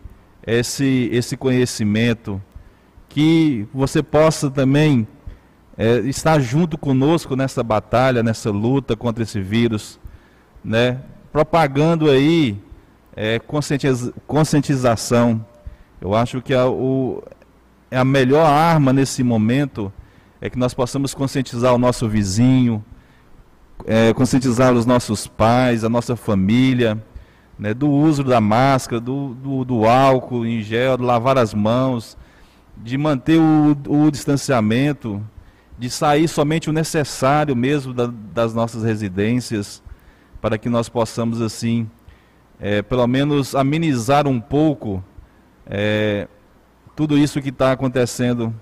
esse, 0.46 1.10
esse 1.12 1.36
conhecimento, 1.36 2.40
que 3.10 3.68
você 3.74 4.02
possa 4.02 4.50
também 4.50 5.06
é, 5.76 5.98
estar 5.98 6.40
junto 6.40 6.78
conosco 6.78 7.36
nessa 7.36 7.62
batalha, 7.62 8.22
nessa 8.22 8.50
luta 8.50 8.96
contra 8.96 9.22
esse 9.22 9.38
vírus, 9.38 10.00
né? 10.64 10.98
propagando 11.30 12.10
aí 12.10 12.58
é, 13.14 13.38
conscientiza, 13.38 14.14
conscientização. 14.26 15.44
Eu 16.00 16.14
acho 16.14 16.40
que 16.40 16.54
a, 16.54 16.66
o, 16.66 17.22
é 17.90 17.98
a 17.98 18.04
melhor 18.04 18.46
arma 18.46 18.94
nesse 18.94 19.22
momento 19.22 19.92
é 20.42 20.50
que 20.50 20.58
nós 20.58 20.74
possamos 20.74 21.14
conscientizar 21.14 21.72
o 21.72 21.78
nosso 21.78 22.08
vizinho, 22.08 22.84
é, 23.86 24.12
conscientizar 24.12 24.72
os 24.74 24.84
nossos 24.84 25.28
pais, 25.28 25.84
a 25.84 25.88
nossa 25.88 26.16
família, 26.16 27.00
né, 27.56 27.72
do 27.72 27.88
uso 27.88 28.24
da 28.24 28.40
máscara, 28.40 29.00
do, 29.00 29.34
do, 29.34 29.64
do, 29.64 29.84
álcool 29.86 30.44
em 30.44 30.60
gel, 30.60 31.00
lavar 31.00 31.38
as 31.38 31.54
mãos, 31.54 32.18
de 32.76 32.98
manter 32.98 33.38
o, 33.38 33.76
o 33.86 34.10
distanciamento, 34.10 35.24
de 35.78 35.88
sair 35.88 36.26
somente 36.26 36.68
o 36.68 36.72
necessário 36.72 37.54
mesmo 37.54 37.94
da, 37.94 38.12
das 38.34 38.52
nossas 38.52 38.82
residências 38.82 39.80
para 40.40 40.58
que 40.58 40.68
nós 40.68 40.88
possamos, 40.88 41.40
assim, 41.40 41.88
é, 42.58 42.82
pelo 42.82 43.06
menos 43.06 43.54
amenizar 43.54 44.26
um 44.26 44.40
pouco 44.40 45.04
é, 45.66 46.26
tudo 46.96 47.16
isso 47.16 47.40
que 47.40 47.50
está 47.50 47.70
acontecendo, 47.70 48.52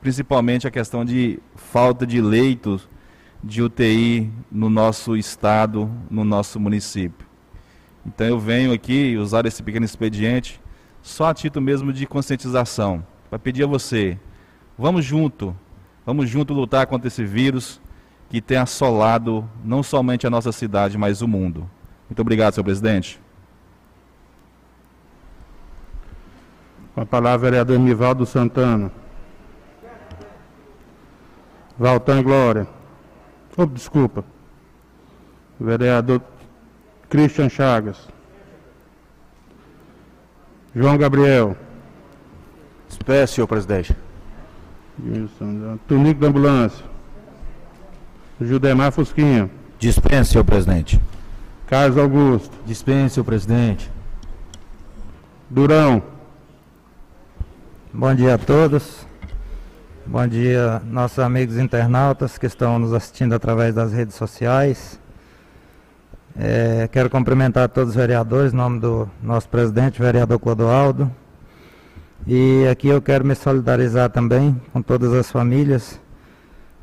principalmente 0.00 0.66
a 0.66 0.70
questão 0.70 1.04
de 1.04 1.38
falta 1.54 2.06
de 2.06 2.20
leitos 2.20 2.88
de 3.42 3.62
UTI 3.62 4.30
no 4.50 4.68
nosso 4.68 5.16
estado, 5.16 5.90
no 6.10 6.24
nosso 6.24 6.58
município. 6.58 7.26
Então 8.04 8.26
eu 8.26 8.38
venho 8.38 8.72
aqui 8.72 9.16
usar 9.16 9.46
esse 9.46 9.62
pequeno 9.62 9.84
expediente 9.84 10.60
só 11.02 11.26
a 11.26 11.34
título 11.34 11.64
mesmo 11.64 11.92
de 11.92 12.06
conscientização, 12.06 13.04
para 13.30 13.38
pedir 13.38 13.62
a 13.62 13.66
você, 13.66 14.18
vamos 14.76 15.04
junto, 15.04 15.56
vamos 16.04 16.28
junto 16.28 16.52
lutar 16.52 16.86
contra 16.86 17.06
esse 17.06 17.24
vírus, 17.24 17.80
que 18.28 18.40
tem 18.40 18.56
assolado 18.56 19.48
não 19.64 19.82
somente 19.82 20.26
a 20.26 20.30
nossa 20.30 20.50
cidade, 20.50 20.98
mas 20.98 21.22
o 21.22 21.28
mundo. 21.28 21.70
Muito 22.08 22.20
obrigado, 22.20 22.54
senhor 22.54 22.64
presidente. 22.64 23.20
Com 26.94 27.02
a 27.02 27.06
palavra, 27.06 27.50
vereador 27.50 27.78
Nivaldo 27.78 28.26
Santana. 28.26 28.90
Valtan 31.78 32.22
Glória. 32.22 32.66
Oh, 33.56 33.66
desculpa. 33.66 34.24
Vereador 35.58 36.22
Christian 37.08 37.48
Chagas. 37.48 38.08
João 40.74 40.98
Gabriel. 40.98 41.56
Espécie, 42.88 43.34
senhor 43.34 43.46
presidente. 43.46 43.96
Tunico 45.86 46.20
da 46.20 46.28
Ambulância. 46.28 46.84
Judemar 48.40 48.92
Fusquinha. 48.92 49.50
Dispense, 49.78 50.32
senhor 50.32 50.44
presidente. 50.44 51.00
Carlos 51.66 51.98
Augusto. 51.98 52.54
Dispense, 52.66 53.14
senhor 53.14 53.24
presidente. 53.24 53.90
Durão. 55.48 56.02
Bom 57.92 58.14
dia 58.14 58.34
a 58.34 58.38
todos. 58.38 59.05
Bom 60.08 60.24
dia, 60.24 60.80
nossos 60.88 61.18
amigos 61.18 61.58
internautas 61.58 62.38
que 62.38 62.46
estão 62.46 62.78
nos 62.78 62.94
assistindo 62.94 63.34
através 63.34 63.74
das 63.74 63.92
redes 63.92 64.14
sociais. 64.14 65.00
É, 66.38 66.88
quero 66.92 67.10
cumprimentar 67.10 67.68
todos 67.68 67.90
os 67.90 67.96
vereadores, 67.96 68.52
em 68.52 68.56
nome 68.56 68.78
do 68.78 69.10
nosso 69.20 69.48
presidente, 69.48 70.00
vereador 70.00 70.38
Clodoaldo. 70.38 71.10
E 72.24 72.68
aqui 72.70 72.86
eu 72.86 73.02
quero 73.02 73.24
me 73.24 73.34
solidarizar 73.34 74.08
também 74.08 74.54
com 74.72 74.80
todas 74.80 75.12
as 75.12 75.28
famílias 75.28 76.00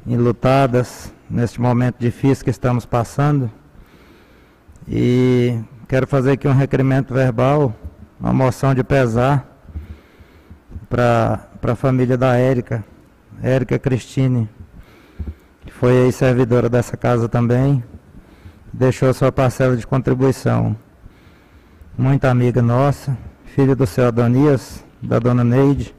enlutadas 0.06 1.13
neste 1.30 1.62
momento 1.62 1.96
difícil 2.00 2.44
que 2.44 2.51
estamos 2.51 2.86
passando. 2.86 3.50
E 4.86 5.58
quero 5.88 6.06
fazer 6.08 6.34
aqui 6.34 6.46
um 6.46 6.53
requerimento 6.53 7.13
verbal, 7.13 7.74
uma 8.20 8.34
moção 8.34 8.75
de 8.75 8.84
pesar 8.84 9.48
para 10.89 11.48
a 11.62 11.75
família 11.75 12.18
da 12.18 12.36
Érica, 12.36 12.84
Érica 13.44 13.78
Cristine, 13.78 14.48
que 15.66 15.74
foi 15.74 16.04
aí 16.04 16.14
servidora 16.14 16.70
dessa 16.70 16.96
casa 16.96 17.28
também, 17.28 17.84
deixou 18.72 19.14
sua 19.14 19.34
parcela 19.34 19.76
de 19.76 19.86
contribuição. 19.86 20.74
Muita 21.98 22.32
amiga 22.32 22.62
nossa, 22.62 23.18
filha 23.44 23.76
do 23.76 23.86
seu 23.86 24.08
Adonias, 24.08 24.82
da 25.02 25.20
dona 25.20 25.44
Neide. 25.44 25.94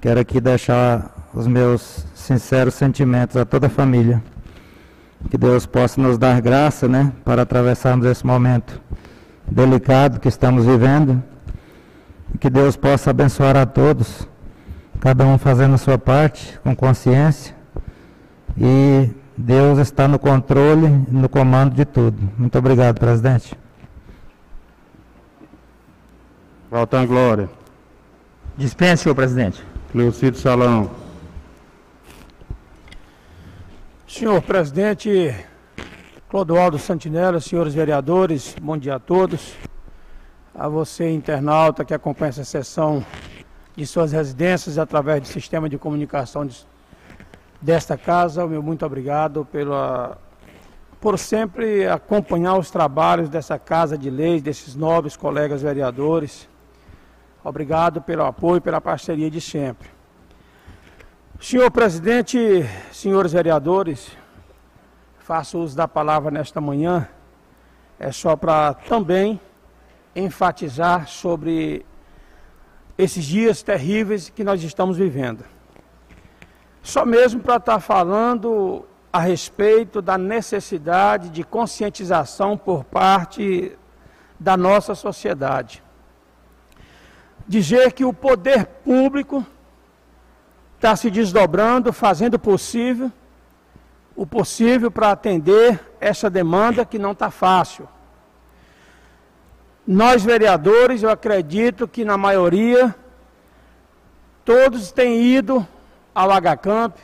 Quero 0.00 0.20
aqui 0.20 0.40
deixar 0.40 1.28
os 1.34 1.48
meus 1.48 2.06
sinceros 2.14 2.74
sentimentos 2.74 3.36
a 3.36 3.44
toda 3.44 3.66
a 3.66 3.70
família. 3.70 4.22
Que 5.28 5.36
Deus 5.36 5.66
possa 5.66 6.00
nos 6.00 6.16
dar 6.18 6.40
graça, 6.40 6.86
né, 6.86 7.12
para 7.24 7.42
atravessarmos 7.42 8.06
esse 8.06 8.24
momento 8.24 8.80
delicado 9.44 10.20
que 10.20 10.28
estamos 10.28 10.64
vivendo. 10.64 11.20
Que 12.38 12.48
Deus 12.48 12.76
possa 12.76 13.10
abençoar 13.10 13.56
a 13.56 13.66
todos, 13.66 14.28
cada 15.00 15.24
um 15.24 15.38
fazendo 15.38 15.74
a 15.74 15.78
sua 15.78 15.98
parte 15.98 16.58
com 16.62 16.74
consciência. 16.74 17.54
E 18.56 19.10
Deus 19.36 19.78
está 19.78 20.08
no 20.08 20.18
controle, 20.18 20.88
no 21.08 21.28
comando 21.28 21.74
de 21.74 21.84
tudo. 21.84 22.18
Muito 22.36 22.58
obrigado, 22.58 22.98
presidente. 22.98 23.56
Valtan 26.70 27.06
Glória. 27.06 27.48
Dispense, 28.56 29.04
senhor 29.04 29.14
presidente. 29.14 29.62
Cleocito 29.92 30.38
Salão. 30.38 30.90
Senhor 34.06 34.42
presidente 34.42 35.34
Clodoaldo 36.28 36.78
Santinella, 36.78 37.40
senhores 37.40 37.72
vereadores, 37.72 38.54
bom 38.60 38.76
dia 38.76 38.96
a 38.96 38.98
todos. 38.98 39.54
A 40.54 40.68
você, 40.68 41.10
internauta, 41.10 41.84
que 41.84 41.94
acompanha 41.94 42.30
essa 42.30 42.44
sessão 42.44 43.04
de 43.78 43.86
suas 43.86 44.10
residências 44.10 44.76
através 44.76 45.20
do 45.20 45.28
sistema 45.28 45.68
de 45.68 45.78
comunicação 45.78 46.44
de, 46.44 46.66
desta 47.62 47.96
casa, 47.96 48.44
meu 48.44 48.60
muito 48.60 48.84
obrigado 48.84 49.44
pela, 49.44 50.18
por 51.00 51.16
sempre 51.16 51.86
acompanhar 51.86 52.58
os 52.58 52.72
trabalhos 52.72 53.28
dessa 53.28 53.56
casa 53.56 53.96
de 53.96 54.10
leis, 54.10 54.42
desses 54.42 54.74
nobres 54.74 55.16
colegas 55.16 55.62
vereadores. 55.62 56.48
Obrigado 57.44 58.02
pelo 58.02 58.24
apoio, 58.24 58.60
pela 58.60 58.80
parceria 58.80 59.30
de 59.30 59.40
sempre. 59.40 59.88
Senhor 61.40 61.70
presidente, 61.70 62.36
senhores 62.90 63.32
vereadores, 63.32 64.10
faço 65.20 65.56
uso 65.60 65.76
da 65.76 65.86
palavra 65.86 66.32
nesta 66.32 66.60
manhã, 66.60 67.08
é 67.96 68.10
só 68.10 68.34
para 68.34 68.74
também 68.74 69.40
enfatizar 70.16 71.06
sobre 71.06 71.86
esses 72.98 73.24
dias 73.24 73.62
terríveis 73.62 74.28
que 74.28 74.42
nós 74.42 74.60
estamos 74.62 74.96
vivendo. 74.96 75.44
Só 76.82 77.06
mesmo 77.06 77.40
para 77.40 77.56
estar 77.56 77.78
falando 77.78 78.84
a 79.12 79.20
respeito 79.20 80.02
da 80.02 80.18
necessidade 80.18 81.30
de 81.30 81.44
conscientização 81.44 82.58
por 82.58 82.82
parte 82.82 83.78
da 84.38 84.56
nossa 84.56 84.96
sociedade. 84.96 85.82
Dizer 87.46 87.92
que 87.92 88.04
o 88.04 88.12
poder 88.12 88.66
público 88.66 89.46
está 90.76 90.94
se 90.96 91.10
desdobrando, 91.10 91.92
fazendo 91.92 92.34
o 92.34 92.38
possível, 92.38 93.10
o 94.14 94.26
possível 94.26 94.90
para 94.90 95.12
atender 95.12 95.80
essa 96.00 96.28
demanda 96.28 96.84
que 96.84 96.98
não 96.98 97.12
está 97.12 97.30
fácil. 97.30 97.88
Nós, 99.90 100.22
vereadores, 100.22 101.02
eu 101.02 101.08
acredito 101.08 101.88
que 101.88 102.04
na 102.04 102.18
maioria, 102.18 102.94
todos 104.44 104.92
têm 104.92 105.22
ido 105.22 105.66
ao 106.14 106.28
HCamp, 106.30 106.94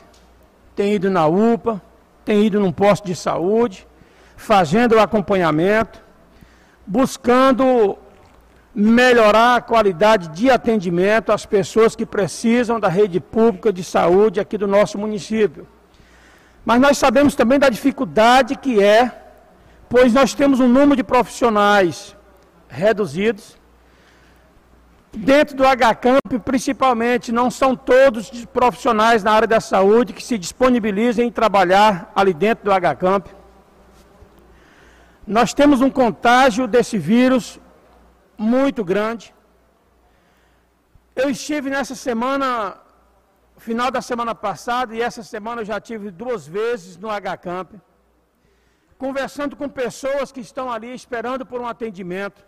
têm 0.77 0.93
ido 0.93 1.11
na 1.11 1.27
UPA, 1.27 1.81
têm 2.27 2.45
ido 2.45 2.61
num 2.61 2.71
posto 2.71 3.07
de 3.07 3.17
saúde, 3.17 3.89
fazendo 4.37 4.97
o 4.97 5.01
acompanhamento, 5.01 5.99
buscando 6.87 7.97
melhorar 8.75 9.57
a 9.57 9.63
qualidade 9.63 10.29
de 10.29 10.51
atendimento 10.51 11.33
às 11.33 11.47
pessoas 11.47 11.97
que 11.97 12.05
precisam 12.05 12.79
da 12.79 12.89
rede 12.89 13.19
pública 13.19 13.73
de 13.73 13.83
saúde 13.83 14.41
aqui 14.41 14.59
do 14.59 14.67
nosso 14.67 14.99
município. 14.99 15.67
Mas 16.67 16.79
nós 16.83 16.99
sabemos 16.99 17.35
também 17.35 17.59
da 17.59 17.71
dificuldade 17.71 18.57
que 18.57 18.83
é, 18.83 19.11
pois 19.89 20.13
nós 20.13 20.35
temos 20.35 20.61
um 20.61 20.69
número 20.69 20.97
de 20.97 21.03
profissionais 21.03 22.15
reduzidos. 22.75 23.59
Dentro 25.13 25.57
do 25.57 25.65
HCamp, 25.65 26.39
principalmente, 26.45 27.31
não 27.31 27.49
são 27.51 27.77
todos 27.77 28.31
os 28.33 28.45
profissionais 28.45 29.23
na 29.23 29.33
área 29.33 29.47
da 29.47 29.61
saúde 29.61 30.13
que 30.13 30.25
se 30.29 30.37
disponibilizem 30.37 31.29
em 31.29 31.33
trabalhar 31.41 32.11
ali 32.17 32.35
dentro 32.35 32.65
do 32.65 32.73
HCamp. 32.73 33.29
Nós 35.27 35.55
temos 35.55 35.81
um 35.81 35.91
contágio 35.91 36.67
desse 36.67 36.99
vírus 36.99 37.61
muito 38.37 38.83
grande. 38.85 39.33
Eu 41.15 41.31
estive 41.31 41.71
nessa 41.71 41.95
semana, 41.95 42.77
final 43.57 43.91
da 43.97 44.03
semana 44.03 44.35
passada, 44.35 44.95
e 44.95 45.01
essa 45.01 45.23
semana 45.23 45.61
eu 45.61 45.65
já 45.73 45.81
tive 45.81 46.11
duas 46.11 46.45
vezes 46.47 46.97
no 46.97 47.09
HCamp, 47.09 47.71
conversando 48.99 49.55
com 49.55 49.69
pessoas 49.69 50.33
que 50.33 50.41
estão 50.41 50.67
ali 50.73 50.93
esperando 50.93 51.47
por 51.47 51.61
um 51.61 51.69
atendimento. 51.69 52.45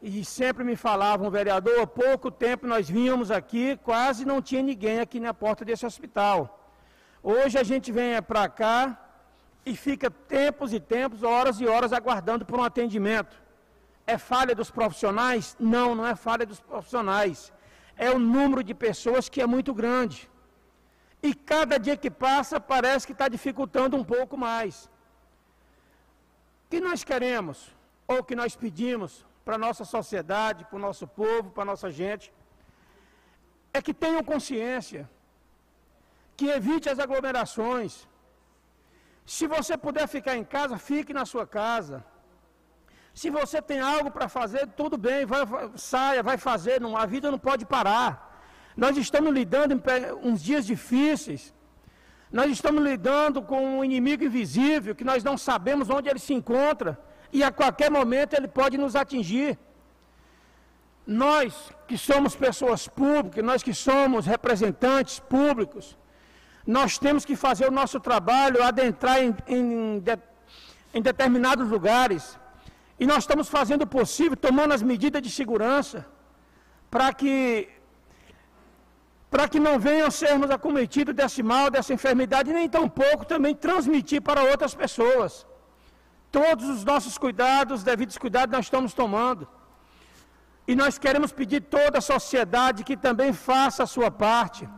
E 0.00 0.24
sempre 0.24 0.62
me 0.62 0.76
falavam, 0.76 1.28
vereador, 1.28 1.80
há 1.80 1.86
pouco 1.86 2.30
tempo 2.30 2.66
nós 2.66 2.88
vínhamos 2.88 3.30
aqui, 3.30 3.76
quase 3.82 4.24
não 4.24 4.40
tinha 4.40 4.62
ninguém 4.62 5.00
aqui 5.00 5.18
na 5.18 5.34
porta 5.34 5.64
desse 5.64 5.84
hospital. 5.84 6.38
Hoje 7.20 7.58
a 7.58 7.64
gente 7.64 7.90
vem 7.90 8.22
para 8.22 8.48
cá 8.48 8.96
e 9.66 9.74
fica 9.76 10.08
tempos 10.08 10.72
e 10.72 10.78
tempos, 10.78 11.24
horas 11.24 11.60
e 11.60 11.66
horas 11.66 11.92
aguardando 11.92 12.46
por 12.46 12.60
um 12.60 12.62
atendimento. 12.62 13.36
É 14.06 14.16
falha 14.16 14.54
dos 14.54 14.70
profissionais? 14.70 15.56
Não, 15.58 15.94
não 15.96 16.06
é 16.06 16.14
falha 16.14 16.46
dos 16.46 16.60
profissionais. 16.60 17.52
É 17.96 18.08
o 18.10 18.20
número 18.20 18.62
de 18.62 18.74
pessoas 18.74 19.28
que 19.28 19.42
é 19.42 19.46
muito 19.46 19.74
grande. 19.74 20.30
E 21.20 21.34
cada 21.34 21.76
dia 21.76 21.96
que 21.96 22.10
passa 22.10 22.60
parece 22.60 23.04
que 23.04 23.12
está 23.12 23.26
dificultando 23.26 23.96
um 23.96 24.04
pouco 24.04 24.36
mais. 24.36 24.88
O 26.64 26.70
que 26.70 26.80
nós 26.80 27.02
queremos, 27.02 27.74
ou 28.06 28.22
que 28.22 28.36
nós 28.36 28.54
pedimos 28.54 29.26
para 29.48 29.56
a 29.60 29.64
nossa 29.66 29.84
sociedade, 29.96 30.66
para 30.68 30.78
o 30.78 30.84
nosso 30.86 31.04
povo, 31.20 31.46
para 31.52 31.62
a 31.66 31.70
nossa 31.72 31.88
gente, 31.98 32.26
é 33.76 33.80
que 33.86 33.94
tenham 34.02 34.22
consciência, 34.32 35.02
que 36.36 36.48
evite 36.56 36.90
as 36.92 36.98
aglomerações. 37.04 37.92
Se 39.34 39.46
você 39.54 39.74
puder 39.86 40.06
ficar 40.16 40.34
em 40.40 40.44
casa, 40.56 40.76
fique 40.90 41.14
na 41.20 41.24
sua 41.32 41.46
casa. 41.46 41.96
Se 43.20 43.30
você 43.38 43.58
tem 43.70 43.80
algo 43.94 44.10
para 44.16 44.28
fazer, 44.36 44.64
tudo 44.82 44.98
bem, 45.08 45.24
vai, 45.32 45.42
saia, 45.76 46.22
vai 46.30 46.36
fazer, 46.48 46.78
não, 46.78 46.94
a 47.04 47.06
vida 47.14 47.30
não 47.34 47.40
pode 47.48 47.64
parar. 47.74 48.10
Nós 48.84 48.98
estamos 48.98 49.32
lidando 49.40 49.72
em 49.74 49.80
uns 50.28 50.42
dias 50.48 50.66
difíceis. 50.72 51.42
Nós 52.38 52.50
estamos 52.56 52.82
lidando 52.90 53.40
com 53.50 53.60
um 53.78 53.82
inimigo 53.90 54.24
invisível 54.30 54.94
que 54.94 55.10
nós 55.10 55.24
não 55.24 55.38
sabemos 55.38 55.88
onde 55.88 56.10
ele 56.10 56.24
se 56.28 56.34
encontra 56.40 56.92
e 57.32 57.42
a 57.42 57.50
qualquer 57.50 57.90
momento 57.90 58.34
ele 58.34 58.48
pode 58.48 58.76
nos 58.78 58.94
atingir. 58.96 59.58
Nós 61.06 61.72
que 61.86 61.96
somos 61.96 62.34
pessoas 62.36 62.86
públicas, 62.86 63.44
nós 63.44 63.62
que 63.62 63.72
somos 63.72 64.26
representantes 64.26 65.18
públicos, 65.18 65.96
nós 66.66 66.98
temos 66.98 67.24
que 67.24 67.34
fazer 67.34 67.66
o 67.68 67.76
nosso 67.80 67.98
trabalho, 67.98 68.62
adentrar 68.62 69.18
em, 69.22 69.34
em, 69.46 70.02
em 70.92 71.02
determinados 71.02 71.66
lugares, 71.68 72.38
e 73.00 73.06
nós 73.06 73.20
estamos 73.24 73.48
fazendo 73.48 73.82
o 73.82 73.86
possível, 73.86 74.36
tomando 74.36 74.74
as 74.74 74.82
medidas 74.82 75.22
de 75.22 75.30
segurança, 75.30 76.06
para 76.90 77.12
que 77.12 77.68
para 79.30 79.46
que 79.46 79.60
não 79.60 79.78
venham 79.78 80.10
sermos 80.10 80.50
acometidos 80.50 81.14
desse 81.14 81.42
mal, 81.42 81.70
dessa 81.70 81.92
enfermidade, 81.92 82.50
nem 82.50 82.66
tampouco 82.66 83.26
também 83.26 83.54
transmitir 83.54 84.22
para 84.22 84.42
outras 84.42 84.74
pessoas. 84.74 85.46
Todos 86.30 86.68
os 86.68 86.84
nossos 86.84 87.16
cuidados, 87.16 87.82
devidos 87.82 88.18
cuidados, 88.18 88.52
nós 88.56 88.66
estamos 88.66 88.92
tomando. 88.92 89.48
E 90.66 90.74
nós 90.76 90.98
queremos 90.98 91.32
pedir 91.32 91.60
toda 91.62 91.98
a 91.98 92.08
sociedade 92.12 92.84
que 92.84 92.96
também 92.96 93.32
faça 93.32 93.82
a 93.82 93.86
sua 93.86 94.10
parte. 94.10 94.68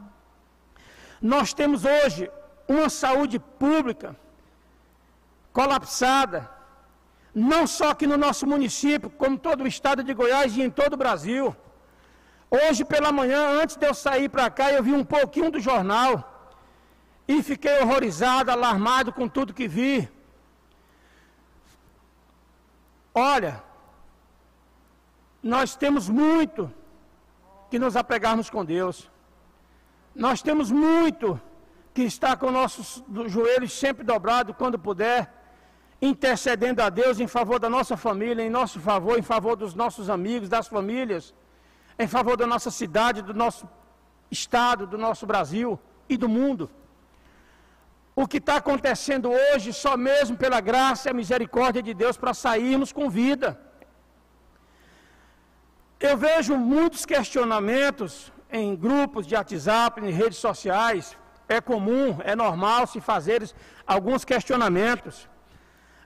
Nós 1.20 1.52
temos 1.52 1.84
hoje 1.84 2.30
uma 2.68 2.88
saúde 2.88 3.38
pública 3.38 4.16
colapsada, 5.52 6.48
não 7.34 7.66
só 7.66 7.90
aqui 7.90 8.06
no 8.06 8.16
nosso 8.16 8.46
município, 8.46 9.10
como 9.10 9.36
todo 9.36 9.64
o 9.64 9.66
estado 9.66 10.02
de 10.04 10.14
Goiás 10.14 10.56
e 10.56 10.62
em 10.62 10.70
todo 10.70 10.94
o 10.94 11.02
Brasil. 11.04 11.44
Hoje 12.50 12.84
pela 12.84 13.10
manhã, 13.12 13.40
antes 13.60 13.76
de 13.76 13.86
eu 13.86 13.94
sair 13.94 14.28
para 14.28 14.48
cá, 14.50 14.72
eu 14.72 14.82
vi 14.82 14.92
um 14.92 15.04
pouquinho 15.04 15.50
do 15.50 15.60
jornal 15.60 16.12
e 17.26 17.42
fiquei 17.42 17.78
horrorizado, 17.80 18.50
alarmado 18.50 19.12
com 19.12 19.28
tudo 19.28 19.54
que 19.54 19.68
vi. 19.68 20.08
Olha, 23.20 23.62
nós 25.42 25.76
temos 25.76 26.08
muito 26.08 26.72
que 27.70 27.78
nos 27.78 27.94
apegarmos 27.94 28.48
com 28.48 28.64
Deus. 28.64 29.10
Nós 30.14 30.40
temos 30.40 30.70
muito 30.70 31.38
que 31.92 32.02
estar 32.02 32.38
com 32.38 32.50
nossos 32.50 33.04
joelhos 33.26 33.72
sempre 33.72 34.02
dobrados 34.04 34.56
quando 34.56 34.78
puder, 34.78 35.30
intercedendo 36.00 36.80
a 36.82 36.88
Deus 36.88 37.20
em 37.20 37.26
favor 37.26 37.58
da 37.58 37.68
nossa 37.68 37.94
família, 37.94 38.42
em 38.42 38.48
nosso 38.48 38.80
favor, 38.80 39.18
em 39.18 39.22
favor 39.22 39.54
dos 39.54 39.74
nossos 39.74 40.08
amigos, 40.08 40.48
das 40.48 40.66
famílias, 40.66 41.34
em 41.98 42.08
favor 42.08 42.38
da 42.38 42.46
nossa 42.46 42.70
cidade, 42.70 43.20
do 43.20 43.34
nosso 43.34 43.68
estado, 44.30 44.86
do 44.86 44.96
nosso 44.96 45.26
Brasil 45.26 45.78
e 46.08 46.16
do 46.16 46.28
mundo. 46.28 46.70
O 48.14 48.26
que 48.26 48.38
está 48.38 48.56
acontecendo 48.56 49.30
hoje, 49.30 49.72
só 49.72 49.96
mesmo 49.96 50.36
pela 50.36 50.60
graça 50.60 51.08
e 51.08 51.10
a 51.10 51.14
misericórdia 51.14 51.82
de 51.82 51.94
Deus, 51.94 52.16
para 52.16 52.34
sairmos 52.34 52.92
com 52.92 53.08
vida. 53.08 53.58
Eu 56.08 56.16
vejo 56.16 56.56
muitos 56.56 57.04
questionamentos 57.06 58.32
em 58.50 58.74
grupos 58.74 59.26
de 59.26 59.34
WhatsApp, 59.34 60.00
em 60.00 60.10
redes 60.10 60.38
sociais. 60.38 61.16
É 61.48 61.60
comum, 61.60 62.18
é 62.24 62.34
normal 62.34 62.86
se 62.86 63.00
fazer 63.00 63.40
alguns 63.86 64.24
questionamentos. 64.24 65.28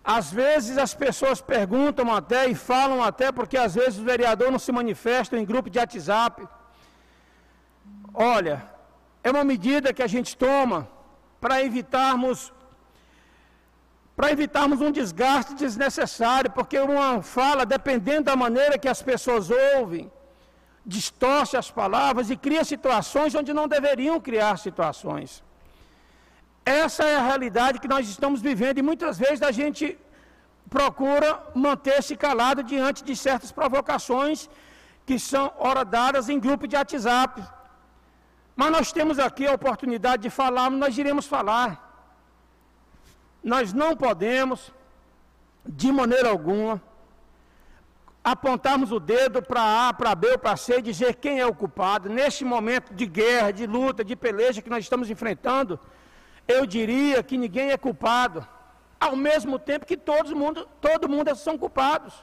Às 0.02 0.30
vezes 0.30 0.76
as 0.76 0.92
pessoas 0.94 1.40
perguntam 1.40 2.12
até 2.12 2.46
e 2.46 2.54
falam 2.54 3.02
até 3.02 3.32
porque 3.32 3.56
às 3.56 3.74
vezes 3.74 3.98
o 3.98 4.04
vereador 4.04 4.50
não 4.50 4.58
se 4.58 4.72
manifesta 4.72 5.38
em 5.38 5.44
grupo 5.44 5.70
de 5.70 5.78
WhatsApp. 5.78 6.46
Olha, 8.12 8.56
é 9.22 9.30
uma 9.30 9.44
medida 9.44 9.94
que 9.94 10.02
a 10.02 10.06
gente 10.06 10.36
toma 10.36 10.88
para 11.44 11.57
evitarmos 11.68 12.38
para 14.18 14.28
evitarmos 14.35 14.78
um 14.87 14.90
desgaste 14.98 15.52
desnecessário, 15.62 16.50
porque 16.57 16.78
uma 16.78 17.09
fala, 17.37 17.62
dependendo 17.76 18.26
da 18.30 18.37
maneira 18.42 18.78
que 18.83 18.90
as 18.92 19.00
pessoas 19.09 19.46
ouvem, 19.76 20.04
distorce 20.94 21.54
as 21.62 21.68
palavras 21.80 22.30
e 22.33 22.37
cria 22.44 22.62
situações 22.72 23.35
onde 23.40 23.52
não 23.59 23.66
deveriam 23.74 24.16
criar 24.28 24.54
situações. 24.66 25.30
Essa 26.83 27.02
é 27.12 27.16
a 27.16 27.26
realidade 27.30 27.80
que 27.83 27.92
nós 27.94 28.04
estamos 28.14 28.40
vivendo 28.50 28.78
e 28.78 28.88
muitas 28.90 29.18
vezes 29.24 29.42
a 29.50 29.52
gente 29.61 29.85
procura 30.76 31.30
manter-se 31.66 32.14
calado 32.26 32.62
diante 32.72 33.02
de 33.09 33.16
certas 33.26 33.50
provocações 33.59 34.48
que 35.09 35.18
são 35.30 35.44
hora 35.66 35.85
dadas 35.98 36.28
em 36.35 36.44
grupo 36.46 36.68
de 36.70 36.76
WhatsApp. 36.80 37.42
Mas 38.56 38.70
nós 38.70 38.92
temos 38.92 39.18
aqui 39.18 39.46
a 39.46 39.52
oportunidade 39.52 40.22
de 40.22 40.30
falar, 40.30 40.70
nós 40.70 40.96
iremos 40.96 41.26
falar 41.26 41.84
nós 43.44 43.74
não 43.74 43.94
podemos, 43.94 44.72
de 45.66 45.92
maneira 45.92 46.30
alguma, 46.30 46.82
apontarmos 48.24 48.90
o 48.90 48.98
dedo 48.98 49.42
para 49.42 49.88
A, 49.88 49.92
para 49.92 50.14
B 50.14 50.32
ou 50.32 50.38
para 50.38 50.56
C 50.56 50.78
e 50.78 50.82
dizer 50.82 51.16
quem 51.16 51.38
é 51.38 51.46
o 51.46 51.54
culpado. 51.54 52.08
Neste 52.08 52.42
momento 52.42 52.94
de 52.94 53.04
guerra, 53.04 53.50
de 53.50 53.66
luta, 53.66 54.02
de 54.02 54.16
peleja 54.16 54.62
que 54.62 54.70
nós 54.70 54.82
estamos 54.82 55.10
enfrentando, 55.10 55.78
eu 56.48 56.64
diria 56.64 57.22
que 57.22 57.36
ninguém 57.36 57.70
é 57.70 57.76
culpado. 57.76 58.48
Ao 58.98 59.14
mesmo 59.14 59.58
tempo 59.58 59.84
que 59.84 59.98
todo 59.98 60.34
mundo, 60.34 60.66
todo 60.80 61.06
mundo 61.06 61.36
são 61.36 61.58
culpados. 61.58 62.14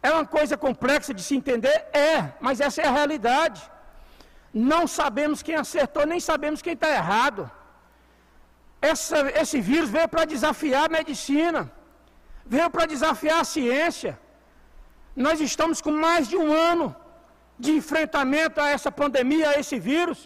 É 0.00 0.12
uma 0.12 0.24
coisa 0.24 0.56
complexa 0.56 1.12
de 1.12 1.24
se 1.24 1.34
entender? 1.34 1.86
É, 1.92 2.32
mas 2.40 2.60
essa 2.60 2.82
é 2.82 2.86
a 2.86 2.92
realidade. 2.92 3.60
Não 4.52 4.86
sabemos 4.86 5.42
quem 5.42 5.54
acertou, 5.54 6.04
nem 6.12 6.20
sabemos 6.20 6.60
quem 6.60 6.74
está 6.74 6.90
errado. 7.00 7.50
Essa, 8.90 9.18
esse 9.42 9.60
vírus 9.60 9.88
veio 9.96 10.08
para 10.08 10.24
desafiar 10.24 10.84
a 10.86 10.94
medicina, 10.98 11.60
veio 12.54 12.68
para 12.74 12.86
desafiar 12.94 13.40
a 13.40 13.50
ciência. 13.56 14.12
Nós 15.14 15.40
estamos 15.40 15.80
com 15.80 15.92
mais 16.06 16.26
de 16.28 16.36
um 16.36 16.52
ano 16.72 16.86
de 17.64 17.72
enfrentamento 17.80 18.60
a 18.60 18.68
essa 18.76 18.90
pandemia, 19.00 19.50
a 19.50 19.58
esse 19.60 19.78
vírus, 19.78 20.20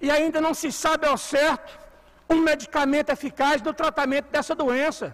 e 0.00 0.10
ainda 0.16 0.40
não 0.46 0.54
se 0.60 0.70
sabe 0.84 1.06
ao 1.06 1.18
certo 1.34 1.72
um 2.34 2.40
medicamento 2.50 3.10
eficaz 3.16 3.60
do 3.66 3.72
tratamento 3.82 4.28
dessa 4.34 4.54
doença. 4.62 5.06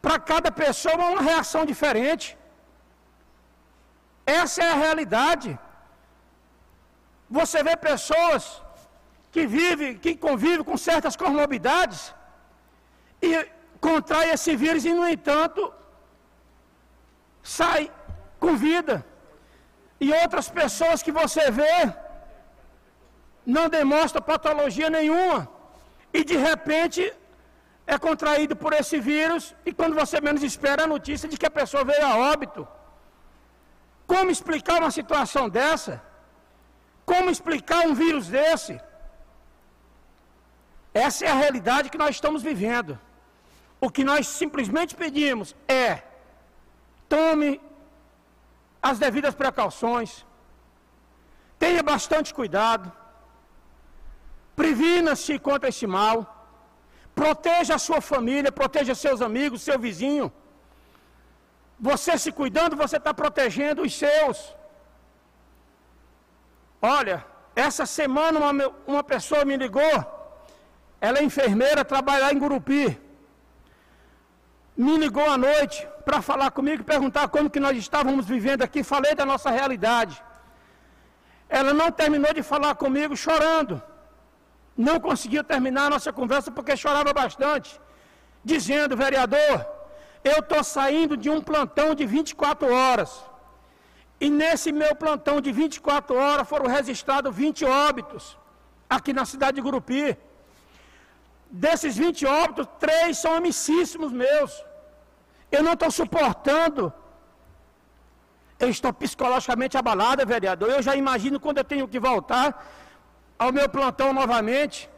Para 0.00 0.18
cada 0.32 0.50
pessoa, 0.64 0.96
uma 0.96 1.22
reação 1.30 1.62
diferente. 1.72 2.26
Essa 4.24 4.62
é 4.66 4.70
a 4.72 4.80
realidade. 4.86 5.50
Você 7.28 7.62
vê 7.62 7.76
pessoas 7.76 8.62
que 9.32 9.46
vive, 9.46 9.96
que 10.04 10.16
convive 10.16 10.62
com 10.64 10.76
certas 10.76 11.16
comorbidades 11.16 12.14
e 13.20 13.30
contrai 13.80 14.30
esse 14.30 14.54
vírus 14.56 14.84
e, 14.84 14.92
no 14.92 15.08
entanto, 15.08 15.72
sai 17.42 17.90
com 18.38 18.56
vida. 18.56 19.04
E 20.00 20.12
outras 20.22 20.48
pessoas 20.48 21.02
que 21.02 21.12
você 21.12 21.50
vê 21.50 21.92
não 23.44 23.68
demonstram 23.68 24.22
patologia 24.22 24.90
nenhuma 24.90 25.48
e 26.12 26.22
de 26.24 26.36
repente 26.48 27.02
é 27.86 27.96
contraído 28.06 28.54
por 28.62 28.72
esse 28.72 28.98
vírus 28.98 29.54
e 29.64 29.72
quando 29.72 29.94
você 29.94 30.20
menos 30.20 30.42
espera 30.42 30.84
a 30.84 30.92
notícia 30.94 31.28
de 31.28 31.38
que 31.40 31.46
a 31.46 31.56
pessoa 31.60 31.84
veio 31.84 32.04
a 32.04 32.16
óbito. 32.32 32.66
Como 34.06 34.30
explicar 34.30 34.78
uma 34.80 34.90
situação 34.90 35.48
dessa? 35.48 35.94
Como 37.10 37.32
explicar 37.34 37.80
um 37.88 37.94
vírus 38.04 38.26
desse? 38.36 38.74
Essa 41.06 41.20
é 41.26 41.30
a 41.30 41.40
realidade 41.44 41.90
que 41.92 42.02
nós 42.04 42.12
estamos 42.18 42.42
vivendo. 42.50 42.92
O 43.84 43.88
que 43.94 44.04
nós 44.10 44.22
simplesmente 44.40 44.92
pedimos 45.02 45.48
é: 45.84 45.88
tome 47.14 47.50
as 48.88 48.98
devidas 49.04 49.34
precauções, 49.42 50.10
tenha 51.64 51.82
bastante 51.92 52.30
cuidado, 52.38 52.86
previna-se 54.60 55.34
contra 55.48 55.68
esse 55.72 55.86
mal, 55.98 56.16
proteja 57.22 57.74
a 57.76 57.84
sua 57.86 58.00
família, 58.12 58.58
proteja 58.60 58.94
seus 59.04 59.20
amigos, 59.28 59.66
seu 59.68 59.78
vizinho. 59.86 60.28
Você 61.88 62.12
se 62.24 62.30
cuidando, 62.40 62.82
você 62.84 62.96
está 63.02 63.12
protegendo 63.22 63.82
os 63.86 63.94
seus. 64.02 64.38
Olha, 66.80 67.24
essa 67.54 67.86
semana 67.86 68.38
uma, 68.38 68.74
uma 68.86 69.04
pessoa 69.04 69.44
me 69.44 69.56
ligou 69.56 70.16
ela 71.00 71.18
é 71.18 71.22
enfermeira, 71.22 71.84
trabalha 71.84 72.32
em 72.32 72.38
Gurupi. 72.38 72.98
Me 74.76 74.96
ligou 75.02 75.28
à 75.34 75.36
noite 75.38 75.86
para 76.04 76.20
falar 76.22 76.50
comigo 76.50 76.82
e 76.82 76.92
perguntar 76.94 77.28
como 77.28 77.50
que 77.54 77.60
nós 77.60 77.76
estávamos 77.76 78.24
vivendo 78.26 78.62
aqui. 78.62 78.82
Falei 78.82 79.14
da 79.14 79.26
nossa 79.32 79.50
realidade. 79.50 80.22
Ela 81.48 81.72
não 81.80 81.90
terminou 82.00 82.32
de 82.38 82.42
falar 82.42 82.74
comigo 82.74 83.16
chorando. 83.16 83.82
Não 84.76 84.98
conseguiu 85.00 85.42
terminar 85.52 85.86
a 85.86 85.90
nossa 85.90 86.12
conversa 86.12 86.50
porque 86.50 86.76
chorava 86.76 87.12
bastante. 87.12 87.80
Dizendo, 88.44 88.96
vereador, 88.96 89.56
eu 90.22 90.38
estou 90.40 90.62
saindo 90.62 91.16
de 91.16 91.30
um 91.30 91.40
plantão 91.40 91.94
de 91.94 92.04
24 92.04 92.72
horas. 92.72 93.10
E 94.24 94.28
nesse 94.30 94.70
meu 94.72 94.92
plantão 95.02 95.40
de 95.40 95.52
24 95.52 96.16
horas 96.16 96.48
foram 96.48 96.66
registrados 96.66 97.34
20 97.34 97.64
óbitos 97.64 98.24
aqui 98.96 99.12
na 99.12 99.24
cidade 99.32 99.56
de 99.56 99.64
Gurupi. 99.66 100.16
Desses 101.50 101.96
20 101.96 102.26
óbitos, 102.26 102.66
três 102.84 103.18
são 103.18 103.34
amicíssimos 103.34 104.10
meus. 104.12 104.52
Eu 105.50 105.62
não 105.62 105.74
estou 105.74 105.90
suportando. 105.90 106.92
Eu 108.58 108.70
estou 108.70 108.92
psicologicamente 108.92 109.76
abalado, 109.76 110.26
vereador. 110.26 110.70
Eu 110.70 110.82
já 110.82 110.96
imagino 110.96 111.38
quando 111.38 111.58
eu 111.58 111.64
tenho 111.72 111.86
que 111.86 112.00
voltar 112.00 112.46
ao 113.38 113.52
meu 113.52 113.68
plantão 113.68 114.12
novamente. 114.12 114.88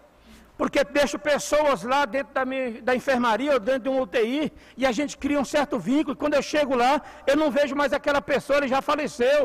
Porque 0.61 0.81
deixo 0.99 1.17
pessoas 1.31 1.85
lá 1.93 2.01
dentro 2.15 2.33
da, 2.39 2.45
minha, 2.51 2.83
da 2.89 2.95
enfermaria 3.01 3.53
ou 3.57 3.61
dentro 3.69 3.85
de 3.87 3.91
um 3.93 4.01
UTI 4.05 4.53
e 4.81 4.85
a 4.91 4.93
gente 4.99 5.15
cria 5.25 5.41
um 5.45 5.49
certo 5.57 5.79
vínculo. 5.91 6.17
Quando 6.23 6.35
eu 6.39 6.45
chego 6.53 6.75
lá, 6.83 6.93
eu 7.31 7.37
não 7.43 7.49
vejo 7.59 7.75
mais 7.81 7.93
aquela 7.99 8.23
pessoa, 8.33 8.59
ele 8.59 8.73
já 8.75 8.81
faleceu. 8.91 9.43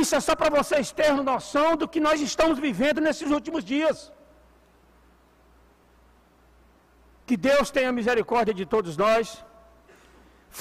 Isso 0.00 0.14
é 0.18 0.20
só 0.26 0.34
para 0.40 0.50
vocês 0.58 0.92
terem 1.00 1.24
noção 1.32 1.68
do 1.80 1.88
que 1.92 2.00
nós 2.08 2.20
estamos 2.30 2.58
vivendo 2.66 3.00
nesses 3.06 3.30
últimos 3.38 3.64
dias. 3.72 3.96
Que 7.26 7.36
Deus 7.50 7.70
tenha 7.76 7.98
misericórdia 8.00 8.54
de 8.60 8.66
todos 8.74 8.96
nós. 9.04 9.44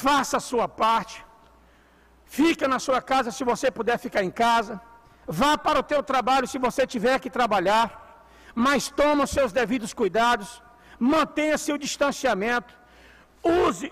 Faça 0.04 0.38
a 0.38 0.46
sua 0.50 0.68
parte. 0.84 1.18
Fica 2.40 2.68
na 2.74 2.80
sua 2.86 3.02
casa 3.12 3.30
se 3.38 3.44
você 3.52 3.70
puder 3.80 3.98
ficar 4.06 4.24
em 4.30 4.34
casa. 4.46 4.82
Vá 5.42 5.52
para 5.66 5.80
o 5.82 5.88
teu 5.92 6.02
trabalho 6.12 6.48
se 6.54 6.58
você 6.68 6.86
tiver 6.96 7.18
que 7.24 7.30
trabalhar. 7.40 8.03
Mas 8.54 8.90
toma 8.90 9.26
os 9.26 9.32
seus 9.38 9.52
devidos 9.52 9.94
cuidados. 9.94 10.62
Mantenha 11.00 11.58
seu 11.58 11.78
distanciamento. 11.78 12.74
Use 13.44 13.92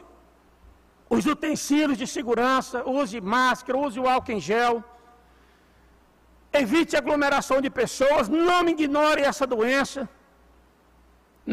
os 1.16 1.26
utensílios 1.26 1.98
de 2.02 2.08
segurança, 2.08 2.78
use 3.00 3.20
máscara, 3.20 3.78
use 3.78 4.00
o 4.00 4.08
álcool 4.08 4.32
em 4.32 4.40
gel. 4.40 4.76
Evite 6.62 6.96
aglomeração 6.96 7.60
de 7.66 7.70
pessoas, 7.70 8.30
não 8.30 8.62
ignore 8.76 9.22
essa 9.32 9.46
doença. 9.56 10.02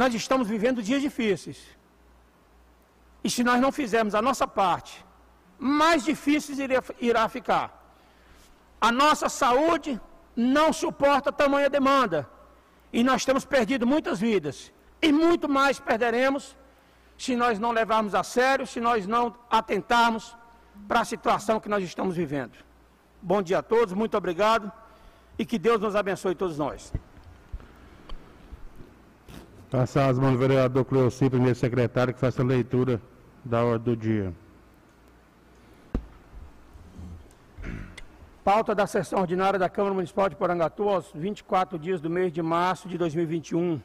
nós 0.01 0.15
estamos 0.15 0.47
vivendo 0.55 0.85
dias 0.89 1.03
difíceis. 1.09 1.59
E 3.27 3.29
se 3.35 3.43
nós 3.49 3.61
não 3.65 3.73
fizermos 3.79 4.15
a 4.15 4.23
nossa 4.29 4.47
parte, 4.47 5.05
mais 5.59 6.05
difíceis 6.05 6.59
irá, 6.59 6.83
irá 7.09 7.29
ficar. 7.29 7.67
A 8.81 8.91
nossa 8.93 9.29
saúde 9.29 10.01
não 10.37 10.73
suporta 10.73 11.33
tamanha 11.33 11.69
demanda. 11.69 12.21
E 12.93 13.05
nós 13.05 13.25
temos 13.25 13.45
perdido 13.45 13.87
muitas 13.87 14.21
vidas. 14.21 14.73
E 15.01 15.13
muito 15.13 15.49
mais 15.49 15.79
perderemos 15.79 16.57
se 17.17 17.35
nós 17.37 17.59
não 17.59 17.73
levarmos 17.73 18.15
a 18.15 18.23
sério, 18.23 18.67
se 18.67 18.81
nós 18.81 19.07
não 19.07 19.35
atentarmos 19.51 20.37
para 20.87 21.01
a 21.01 21.05
situação 21.05 21.61
que 21.61 21.69
nós 21.69 21.83
estamos 21.83 22.17
vivendo. 22.17 22.53
Bom 23.21 23.43
dia 23.43 23.59
a 23.59 23.63
todos, 23.63 23.93
muito 23.93 24.17
obrigado 24.17 24.71
e 25.39 25.45
que 25.45 25.59
Deus 25.59 25.81
nos 25.81 25.97
abençoe 25.97 26.35
todos 26.35 26.57
nós. 26.57 26.93
Passar 29.71 30.09
as 30.09 30.19
mãos 30.19 30.33
do 30.33 30.39
vereador 30.39 30.85
Cleoci, 30.85 31.29
primeiro 31.29 31.55
secretário, 31.55 32.15
que 32.15 32.21
faça 32.21 32.43
a 32.43 32.45
leitura 32.45 33.01
da 33.45 33.63
ordem 33.65 33.95
do 33.95 34.01
dia. 34.01 34.33
Pauta 38.49 38.75
da 38.75 38.87
sessão 38.87 39.21
ordinária 39.21 39.59
da 39.59 39.69
Câmara 39.69 39.95
Municipal 39.95 40.27
de 40.27 40.35
Porangatu 40.35 40.89
aos 40.89 41.13
24 41.15 41.79
dias 41.79 42.01
do 42.01 42.09
mês 42.09 42.33
de 42.33 42.41
março 42.41 42.89
de 42.89 42.97
2021. 42.97 43.79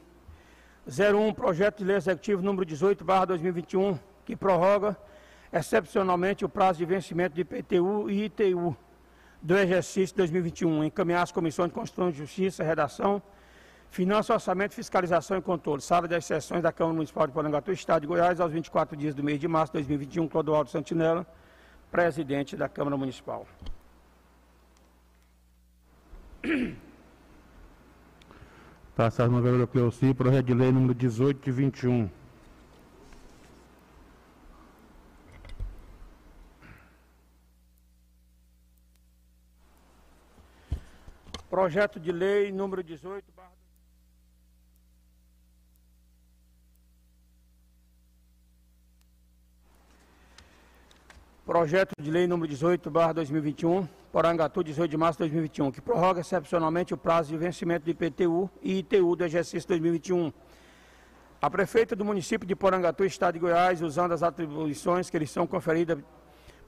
01, 0.88 1.34
projeto 1.34 1.80
de 1.80 1.84
lei 1.84 1.96
executivo 1.96 2.40
número 2.40 2.64
18, 2.64 3.04
barra 3.04 3.26
2021, 3.26 3.98
que 4.24 4.34
prorroga 4.34 4.96
excepcionalmente 5.52 6.46
o 6.46 6.48
prazo 6.48 6.78
de 6.78 6.86
vencimento 6.86 7.34
de 7.34 7.42
IPTU 7.42 8.08
e 8.08 8.24
ITU 8.24 8.74
do 9.42 9.54
exercício 9.54 10.16
2021, 10.16 10.84
encaminhar 10.84 11.24
as 11.24 11.30
comissões 11.30 11.68
de 11.68 11.74
Constituição 11.74 12.08
e 12.08 12.12
Justiça, 12.14 12.64
redação, 12.64 13.22
Finanças, 13.90 14.30
Orçamento, 14.30 14.72
Fiscalização 14.72 15.36
e 15.36 15.42
Controle, 15.42 15.82
Sala 15.82 16.08
das 16.08 16.24
Sessões 16.24 16.62
da 16.62 16.72
Câmara 16.72 16.94
Municipal 16.94 17.26
de 17.26 17.34
Porangatu, 17.34 17.70
Estado 17.70 18.00
de 18.00 18.06
Goiás, 18.06 18.40
aos 18.40 18.50
24 18.50 18.96
dias 18.96 19.14
do 19.14 19.22
mês 19.22 19.38
de 19.38 19.46
março 19.46 19.72
de 19.72 19.80
2021, 19.80 20.26
Clodoaldo 20.26 20.70
Santinella, 20.70 21.26
presidente 21.90 22.56
da 22.56 22.66
Câmara 22.66 22.96
Municipal. 22.96 23.46
Passar 28.94 29.28
no 29.28 29.40
vereador 29.40 29.66
Cleuci, 29.66 30.14
projeto 30.14 30.46
de 30.46 30.54
lei 30.54 30.70
número 30.70 30.94
18 30.94 31.42
de 31.42 31.50
21. 31.50 32.10
Projeto 41.50 41.98
de 41.98 42.12
lei 42.12 42.52
número 42.52 42.82
18, 42.82 43.24
barra 43.34 43.63
Projeto 51.54 51.92
de 52.00 52.10
lei 52.10 52.26
número 52.26 52.48
18, 52.48 52.90
barra 52.90 53.12
2021, 53.12 53.86
Porangatu, 54.10 54.64
18 54.64 54.90
de 54.90 54.96
março 54.96 55.18
de 55.18 55.30
2021, 55.30 55.70
que 55.70 55.80
prorroga 55.80 56.20
excepcionalmente 56.20 56.92
o 56.92 56.96
prazo 56.96 57.28
de 57.28 57.36
vencimento 57.36 57.84
do 57.84 57.90
IPTU 57.90 58.50
e 58.60 58.78
ITU 58.78 59.14
do 59.14 59.24
exercício 59.24 59.68
2021. 59.68 60.32
A 61.40 61.48
prefeita 61.48 61.94
do 61.94 62.04
município 62.04 62.44
de 62.44 62.56
Porangatu, 62.56 63.04
estado 63.04 63.34
de 63.34 63.38
Goiás, 63.38 63.82
usando 63.82 64.10
as 64.10 64.24
atribuições 64.24 65.08
que 65.08 65.16
lhes 65.16 65.30
são 65.30 65.46
conferidas 65.46 65.96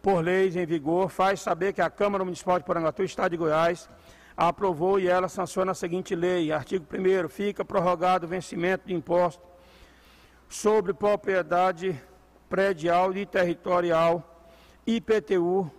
por 0.01 0.23
leis 0.23 0.55
em 0.55 0.65
vigor, 0.65 1.09
faz 1.09 1.41
saber 1.41 1.73
que 1.73 1.81
a 1.81 1.91
Câmara 1.91 2.25
Municipal 2.25 2.57
de 2.57 2.65
Porangatu, 2.65 3.03
estado 3.03 3.33
de 3.33 3.39
Goiás, 3.39 3.91
aprovou 4.37 5.01
e 5.01 5.09
ela 5.09 5.29
sanciona 5.29 5.73
a 5.73 5.75
seguinte 5.75 6.15
lei. 6.15 6.53
Artigo 6.53 6.87
1 6.89 7.29
fica 7.29 7.65
prorrogado 7.65 8.25
o 8.25 8.29
vencimento 8.29 8.87
de 8.87 8.95
imposto 8.95 9.43
sobre 10.49 10.95
propriedade 10.95 12.01
predial 12.49 13.13
e 13.17 13.27
territorial 13.27 14.33
IPTU 14.87 15.71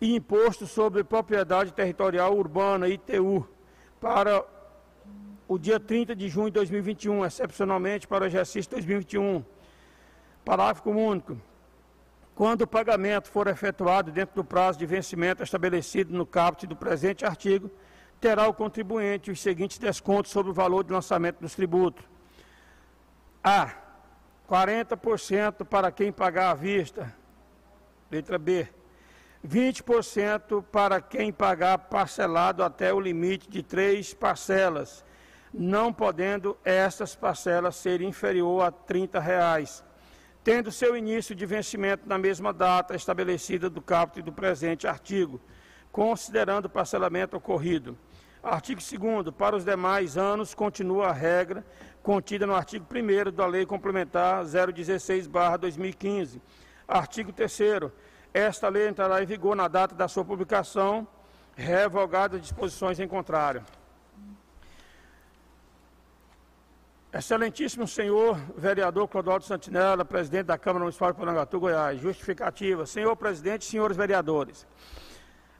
e 0.00 0.14
Imposto 0.14 0.66
sobre 0.66 1.02
Propriedade 1.02 1.72
Territorial 1.72 2.36
Urbana, 2.36 2.88
ITU, 2.88 3.48
para 4.00 4.44
o 5.48 5.58
dia 5.58 5.80
30 5.80 6.14
de 6.14 6.28
junho 6.28 6.46
de 6.46 6.52
2021, 6.52 7.24
excepcionalmente 7.24 8.06
para 8.06 8.24
o 8.24 8.26
exercício 8.26 8.70
2021. 8.72 9.44
Parágrafo 10.44 10.90
único. 10.90 11.36
Quando 12.34 12.62
o 12.62 12.66
pagamento 12.66 13.28
for 13.28 13.46
efetuado 13.46 14.10
dentro 14.10 14.36
do 14.36 14.44
prazo 14.44 14.78
de 14.78 14.86
vencimento 14.86 15.42
estabelecido 15.42 16.16
no 16.16 16.24
caput 16.24 16.66
do 16.66 16.76
presente 16.76 17.24
artigo, 17.24 17.70
terá 18.20 18.46
o 18.46 18.54
contribuinte 18.54 19.30
os 19.30 19.40
seguintes 19.40 19.78
descontos 19.78 20.30
sobre 20.30 20.50
o 20.50 20.54
valor 20.54 20.84
de 20.84 20.92
lançamento 20.92 21.40
dos 21.40 21.54
tributos. 21.54 22.04
A. 23.42 23.74
40% 24.48 25.64
para 25.64 25.92
quem 25.92 26.10
pagar 26.10 26.50
à 26.50 26.54
vista, 26.54 27.14
Letra 28.10 28.38
B. 28.38 28.68
20% 29.46 30.64
para 30.64 31.00
quem 31.00 31.32
pagar 31.32 31.78
parcelado 31.78 32.64
até 32.64 32.92
o 32.92 33.00
limite 33.00 33.48
de 33.48 33.62
três 33.62 34.12
parcelas, 34.12 35.04
não 35.54 35.92
podendo 35.92 36.58
estas 36.64 37.14
parcelas 37.14 37.76
ser 37.76 38.02
inferior 38.02 38.62
a 38.62 38.72
30 38.72 39.20
reais, 39.20 39.84
tendo 40.42 40.72
seu 40.72 40.96
início 40.96 41.34
de 41.34 41.46
vencimento 41.46 42.08
na 42.08 42.18
mesma 42.18 42.52
data 42.52 42.96
estabelecida 42.96 43.70
do 43.70 43.80
caput 43.80 44.20
do 44.22 44.32
presente 44.32 44.88
artigo, 44.88 45.40
considerando 45.92 46.66
o 46.66 46.70
parcelamento 46.70 47.36
ocorrido. 47.36 47.96
Artigo 48.42 48.80
2 48.80 49.34
para 49.36 49.54
os 49.54 49.64
demais 49.64 50.16
anos 50.16 50.52
continua 50.54 51.08
a 51.08 51.12
regra 51.12 51.64
contida 52.02 52.46
no 52.46 52.54
artigo 52.54 52.86
1 52.90 53.30
da 53.30 53.46
Lei 53.46 53.66
Complementar 53.66 54.44
016/2015 54.44 56.40
Artigo 56.90 57.32
3 57.32 57.60
Esta 58.34 58.68
lei 58.68 58.88
entrará 58.88 59.22
em 59.22 59.26
vigor 59.26 59.54
na 59.54 59.68
data 59.68 59.94
da 59.94 60.08
sua 60.08 60.24
publicação, 60.24 61.06
revogada 61.54 62.36
disposições 62.36 62.98
em 62.98 63.06
contrário. 63.06 63.64
Excelentíssimo 67.12 67.86
senhor 67.86 68.36
vereador 68.56 69.06
Clodoaldo 69.06 69.44
Santinella, 69.44 70.04
presidente 70.04 70.46
da 70.46 70.58
Câmara 70.58 70.80
Municipal 70.80 71.12
de 71.12 71.18
Porangatu, 71.18 71.60
Goiás. 71.60 72.00
Justificativa. 72.00 72.84
Senhor 72.86 73.14
presidente, 73.14 73.64
senhores 73.64 73.96
vereadores. 73.96 74.66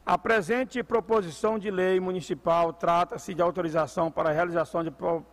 A 0.04 0.18
presente 0.18 0.82
proposição 0.82 1.60
de 1.60 1.70
lei 1.70 2.00
municipal 2.00 2.72
trata-se 2.72 3.34
de 3.34 3.42
autorização 3.42 4.10
para 4.10 4.30
a 4.30 4.32
realização 4.32 4.82
de, 4.82 4.90
pro... 4.90 5.24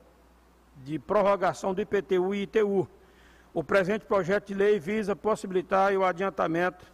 de 0.77 0.99
prorrogação 0.99 1.73
do 1.73 1.81
IPTU 1.81 2.35
e 2.35 2.43
ITU 2.43 2.87
o 3.57 3.63
presente 3.63 4.05
projeto 4.05 4.49
de 4.49 4.53
lei 4.53 4.79
visa 4.79 5.15
possibilitar 5.15 5.91
o 5.93 6.05
adiantamento, 6.05 6.85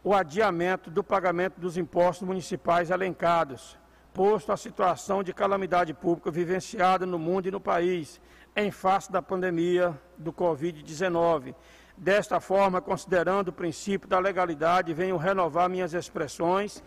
o 0.00 0.14
adiamento 0.14 0.92
do 0.92 1.02
pagamento 1.02 1.58
dos 1.58 1.76
impostos 1.76 2.24
municipais 2.24 2.88
elencados, 2.88 3.76
posto 4.12 4.52
a 4.52 4.56
situação 4.56 5.24
de 5.24 5.34
calamidade 5.34 5.92
pública 5.92 6.30
vivenciada 6.30 7.04
no 7.04 7.18
mundo 7.18 7.48
e 7.48 7.50
no 7.50 7.58
país, 7.58 8.20
em 8.54 8.70
face 8.70 9.10
da 9.10 9.20
pandemia 9.20 10.00
do 10.16 10.32
Covid-19. 10.32 11.52
Desta 11.98 12.38
forma, 12.38 12.80
considerando 12.80 13.48
o 13.48 13.52
princípio 13.52 14.08
da 14.08 14.20
legalidade, 14.20 14.94
venho 14.94 15.16
renovar 15.16 15.68
minhas 15.68 15.94
expressões 15.94 16.80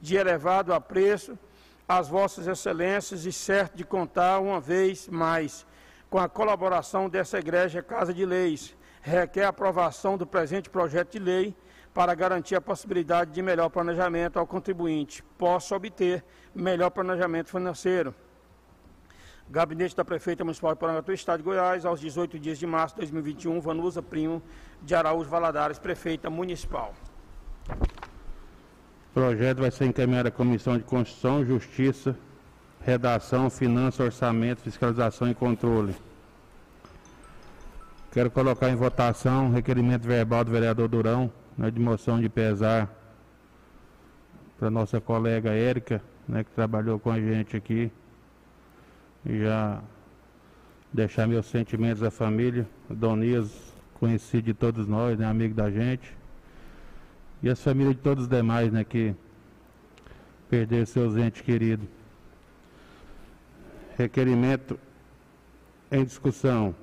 de 0.00 0.16
elevado 0.16 0.74
apreço 0.74 1.38
às 1.86 2.08
vossas 2.08 2.48
excelências 2.48 3.24
e 3.26 3.32
certo 3.32 3.76
de 3.76 3.84
contar 3.84 4.40
uma 4.40 4.60
vez 4.60 5.06
mais 5.06 5.64
com 6.12 6.18
a 6.18 6.28
colaboração 6.28 7.08
dessa 7.08 7.38
Igreja 7.38 7.82
Casa 7.82 8.12
de 8.12 8.26
Leis, 8.26 8.76
requer 9.00 9.44
a 9.44 9.48
aprovação 9.48 10.18
do 10.18 10.26
presente 10.26 10.68
projeto 10.68 11.12
de 11.12 11.18
lei 11.18 11.56
para 11.94 12.14
garantir 12.14 12.54
a 12.54 12.60
possibilidade 12.60 13.30
de 13.30 13.40
melhor 13.40 13.70
planejamento 13.70 14.38
ao 14.38 14.46
contribuinte, 14.46 15.22
possa 15.38 15.74
obter 15.74 16.22
melhor 16.54 16.90
planejamento 16.90 17.48
financeiro. 17.48 18.14
Gabinete 19.48 19.96
da 19.96 20.04
Prefeita 20.04 20.44
Municipal 20.44 20.74
de 20.74 20.80
Porangatu, 20.80 21.14
Estado 21.14 21.38
de 21.38 21.44
Goiás, 21.44 21.86
aos 21.86 21.98
18 21.98 22.38
dias 22.38 22.58
de 22.58 22.66
março 22.66 22.96
de 22.96 23.00
2021, 23.00 23.58
Vanusa 23.62 24.02
Primo 24.02 24.42
de 24.82 24.94
Araújo 24.94 25.30
Valadares, 25.30 25.78
Prefeita 25.78 26.28
Municipal. 26.28 26.92
O 27.70 29.14
projeto 29.14 29.62
vai 29.62 29.70
ser 29.70 29.86
encaminhado 29.86 30.28
à 30.28 30.30
Comissão 30.30 30.76
de 30.76 30.84
Constituição, 30.84 31.42
Justiça, 31.42 32.14
Redação, 32.84 33.48
Finanças, 33.48 34.00
Orçamento, 34.00 34.62
Fiscalização 34.62 35.30
e 35.30 35.34
Controle. 35.34 35.94
Quero 38.10 38.30
colocar 38.30 38.68
em 38.70 38.74
votação 38.74 39.50
requerimento 39.50 40.02
verbal 40.02 40.44
do 40.44 40.50
vereador 40.50 40.88
Durão, 40.88 41.32
né, 41.56 41.70
de 41.70 41.80
moção 41.80 42.20
de 42.20 42.28
pesar 42.28 42.92
para 44.58 44.68
nossa 44.68 45.00
colega 45.00 45.50
Érica, 45.50 46.02
né, 46.28 46.42
que 46.42 46.50
trabalhou 46.50 46.98
com 46.98 47.10
a 47.10 47.20
gente 47.20 47.56
aqui. 47.56 47.90
E 49.24 49.38
já 49.38 49.80
deixar 50.92 51.28
meus 51.28 51.46
sentimentos 51.46 52.02
à 52.02 52.10
família, 52.10 52.66
Donias, 52.90 53.72
conhecido 53.94 54.46
de 54.46 54.54
todos 54.54 54.88
nós, 54.88 55.16
né, 55.18 55.24
amigo 55.24 55.54
da 55.54 55.70
gente. 55.70 56.16
E 57.42 57.48
as 57.48 57.62
famílias 57.62 57.94
de 57.94 58.02
todos 58.02 58.24
os 58.24 58.28
demais, 58.28 58.72
né, 58.72 58.82
que 58.82 59.14
perderam 60.50 60.84
seus 60.84 61.16
entes 61.16 61.40
queridos 61.40 62.01
requerimento 64.02 64.78
Em 65.90 66.04
discussão. 66.04 66.74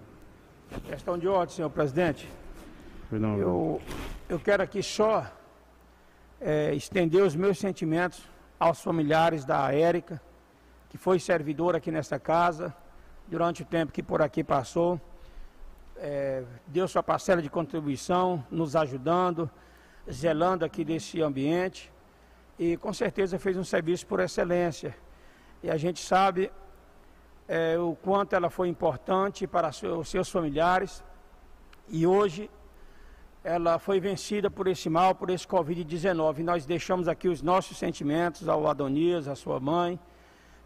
Questão 0.85 1.17
de 1.17 1.27
ordem, 1.27 1.55
senhor 1.55 1.69
presidente. 1.69 2.29
Eu, 3.11 3.81
eu 4.29 4.39
quero 4.39 4.61
aqui 4.61 4.83
só 4.83 5.25
é, 6.39 6.73
estender 6.75 7.23
os 7.23 7.35
meus 7.35 7.57
sentimentos 7.57 8.21
aos 8.59 8.81
familiares 8.81 9.43
da 9.43 9.73
Érica, 9.73 10.21
que 10.89 10.97
foi 10.97 11.19
servidora 11.19 11.79
aqui 11.79 11.91
nesta 11.91 12.19
casa 12.19 12.73
durante 13.27 13.63
o 13.63 13.65
tempo 13.65 13.91
que 13.91 14.03
por 14.03 14.21
aqui 14.21 14.43
passou. 14.43 15.01
É, 15.97 16.43
deu 16.67 16.87
sua 16.87 17.01
parcela 17.01 17.41
de 17.41 17.49
contribuição, 17.49 18.45
nos 18.51 18.75
ajudando, 18.75 19.49
zelando 20.09 20.63
aqui 20.63 20.85
desse 20.85 21.21
ambiente 21.21 21.91
e 22.59 22.77
com 22.77 22.93
certeza 22.93 23.39
fez 23.39 23.57
um 23.57 23.63
serviço 23.63 24.05
por 24.05 24.19
excelência. 24.19 24.95
E 25.63 25.69
a 25.69 25.77
gente 25.77 25.99
sabe 25.99 26.51
é, 27.49 27.79
o 27.79 27.95
quanto 27.95 28.35
ela 28.35 28.51
foi 28.51 28.67
importante 28.67 29.47
para 29.47 29.69
os 29.69 30.07
seus 30.07 30.29
familiares 30.29 31.03
e 31.89 32.05
hoje 32.05 32.47
ela 33.43 33.79
foi 33.79 33.99
vencida 33.99 34.51
por 34.51 34.67
esse 34.67 34.87
mal, 34.87 35.15
por 35.15 35.31
esse 35.31 35.47
Covid-19. 35.47 36.43
Nós 36.43 36.63
deixamos 36.63 37.07
aqui 37.07 37.27
os 37.27 37.41
nossos 37.41 37.75
sentimentos 37.77 38.47
ao 38.47 38.67
Adonias, 38.67 39.27
à 39.27 39.33
sua 39.33 39.59
mãe, 39.59 39.99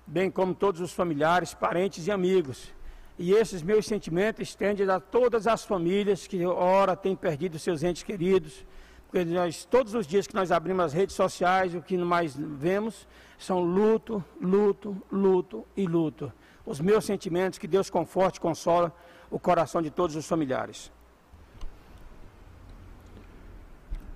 bem 0.05 0.29
como 0.29 0.53
todos 0.53 0.81
os 0.81 0.91
familiares, 0.91 1.53
parentes 1.53 2.05
e 2.05 2.11
amigos. 2.11 2.73
E 3.17 3.31
esses 3.31 3.61
meus 3.61 3.85
sentimentos 3.85 4.49
estendem 4.49 4.89
a 4.89 4.99
todas 4.99 5.47
as 5.47 5.63
famílias 5.63 6.27
que 6.27 6.45
ora 6.45 6.97
têm 6.97 7.15
perdido 7.15 7.57
seus 7.57 7.81
entes 7.81 8.03
queridos. 8.03 8.65
Porque 9.05 9.23
nós, 9.23 9.63
todos 9.63 9.93
os 9.93 10.05
dias 10.05 10.27
que 10.27 10.35
nós 10.35 10.51
abrimos 10.51 10.83
as 10.83 10.93
redes 10.93 11.15
sociais, 11.15 11.73
o 11.75 11.81
que 11.81 11.95
mais 11.95 12.35
vemos 12.35 13.07
são 13.37 13.61
luto, 13.61 14.21
luto, 14.41 15.01
luto 15.09 15.65
e 15.77 15.85
luto. 15.85 16.33
Os 16.65 16.80
meus 16.80 17.06
sentimentos, 17.06 17.60
que 17.60 17.67
Deus 17.67 17.89
conforte 17.89 18.38
e 18.38 18.39
consola 18.39 18.93
o 19.30 19.39
coração 19.39 19.82
de 19.82 19.89
todos 19.89 20.15
os 20.15 20.26
familiares. 20.26 20.91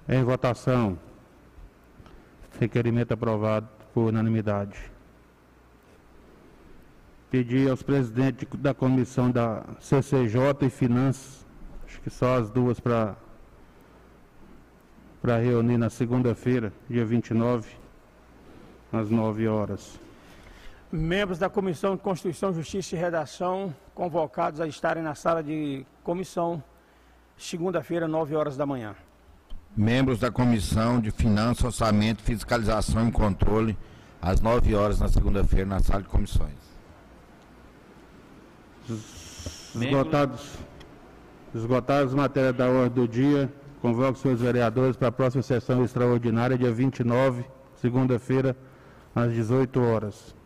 Em 0.08 0.24
votação. 0.24 0.98
Requerimento 2.60 3.14
aprovado 3.14 3.68
por 3.94 4.06
unanimidade. 4.06 4.92
Pedir 7.30 7.70
aos 7.70 7.84
presidentes 7.84 8.48
da 8.60 8.74
comissão 8.74 9.30
da 9.30 9.64
CCJ 9.82 10.66
e 10.66 10.70
Finanças, 10.70 11.46
acho 11.86 12.00
que 12.02 12.10
só 12.10 12.38
as 12.38 12.50
duas 12.50 12.80
para 12.80 13.18
para 15.22 15.38
reunir 15.40 15.78
na 15.78 15.90
segunda-feira, 15.90 16.72
dia 16.90 17.04
29, 17.04 17.70
às 18.94 19.10
9 19.10 19.48
horas. 19.48 20.00
Membros 20.92 21.38
da 21.38 21.50
Comissão 21.50 21.98
de 21.98 22.02
Constituição, 22.02 22.54
Justiça 22.54 22.96
e 22.96 23.00
Redação 23.00 23.76
convocados 23.94 24.62
a 24.62 24.68
estarem 24.68 25.04
na 25.04 25.16
sala 25.16 25.44
de 25.44 25.86
comissão, 26.02 26.64
segunda-feira, 27.36 28.08
9 28.08 28.36
horas 28.36 28.56
da 28.56 28.66
manhã. 28.66 28.96
Membros 29.76 30.20
da 30.20 30.32
Comissão 30.32 31.00
de 31.02 31.12
Finanças, 31.12 31.66
Orçamento, 31.66 32.24
Fiscalização 32.24 33.10
e 33.10 33.12
Controle, 33.12 33.78
às 34.22 34.40
9 34.40 34.76
horas 34.76 35.00
na 35.00 35.10
segunda-feira, 35.10 35.66
na 35.66 35.80
sala 35.82 36.04
de 36.04 36.08
comissões. 36.08 36.56
Esgotados, 39.76 40.54
esgotadas 41.54 42.12
as 42.12 42.14
matérias 42.14 42.56
da 42.56 42.70
ordem 42.70 43.04
do 43.04 43.08
dia, 43.08 43.52
convoco 43.82 44.14
os 44.14 44.20
senhores 44.20 44.42
vereadores 44.42 44.96
para 44.96 45.10
a 45.10 45.12
próxima 45.12 45.44
sessão 45.44 45.84
extraordinária, 45.84 46.58
dia 46.58 46.72
29, 46.72 47.44
segunda-feira, 47.82 48.56
às 49.14 49.34
18 49.34 49.82
horas. 49.82 50.37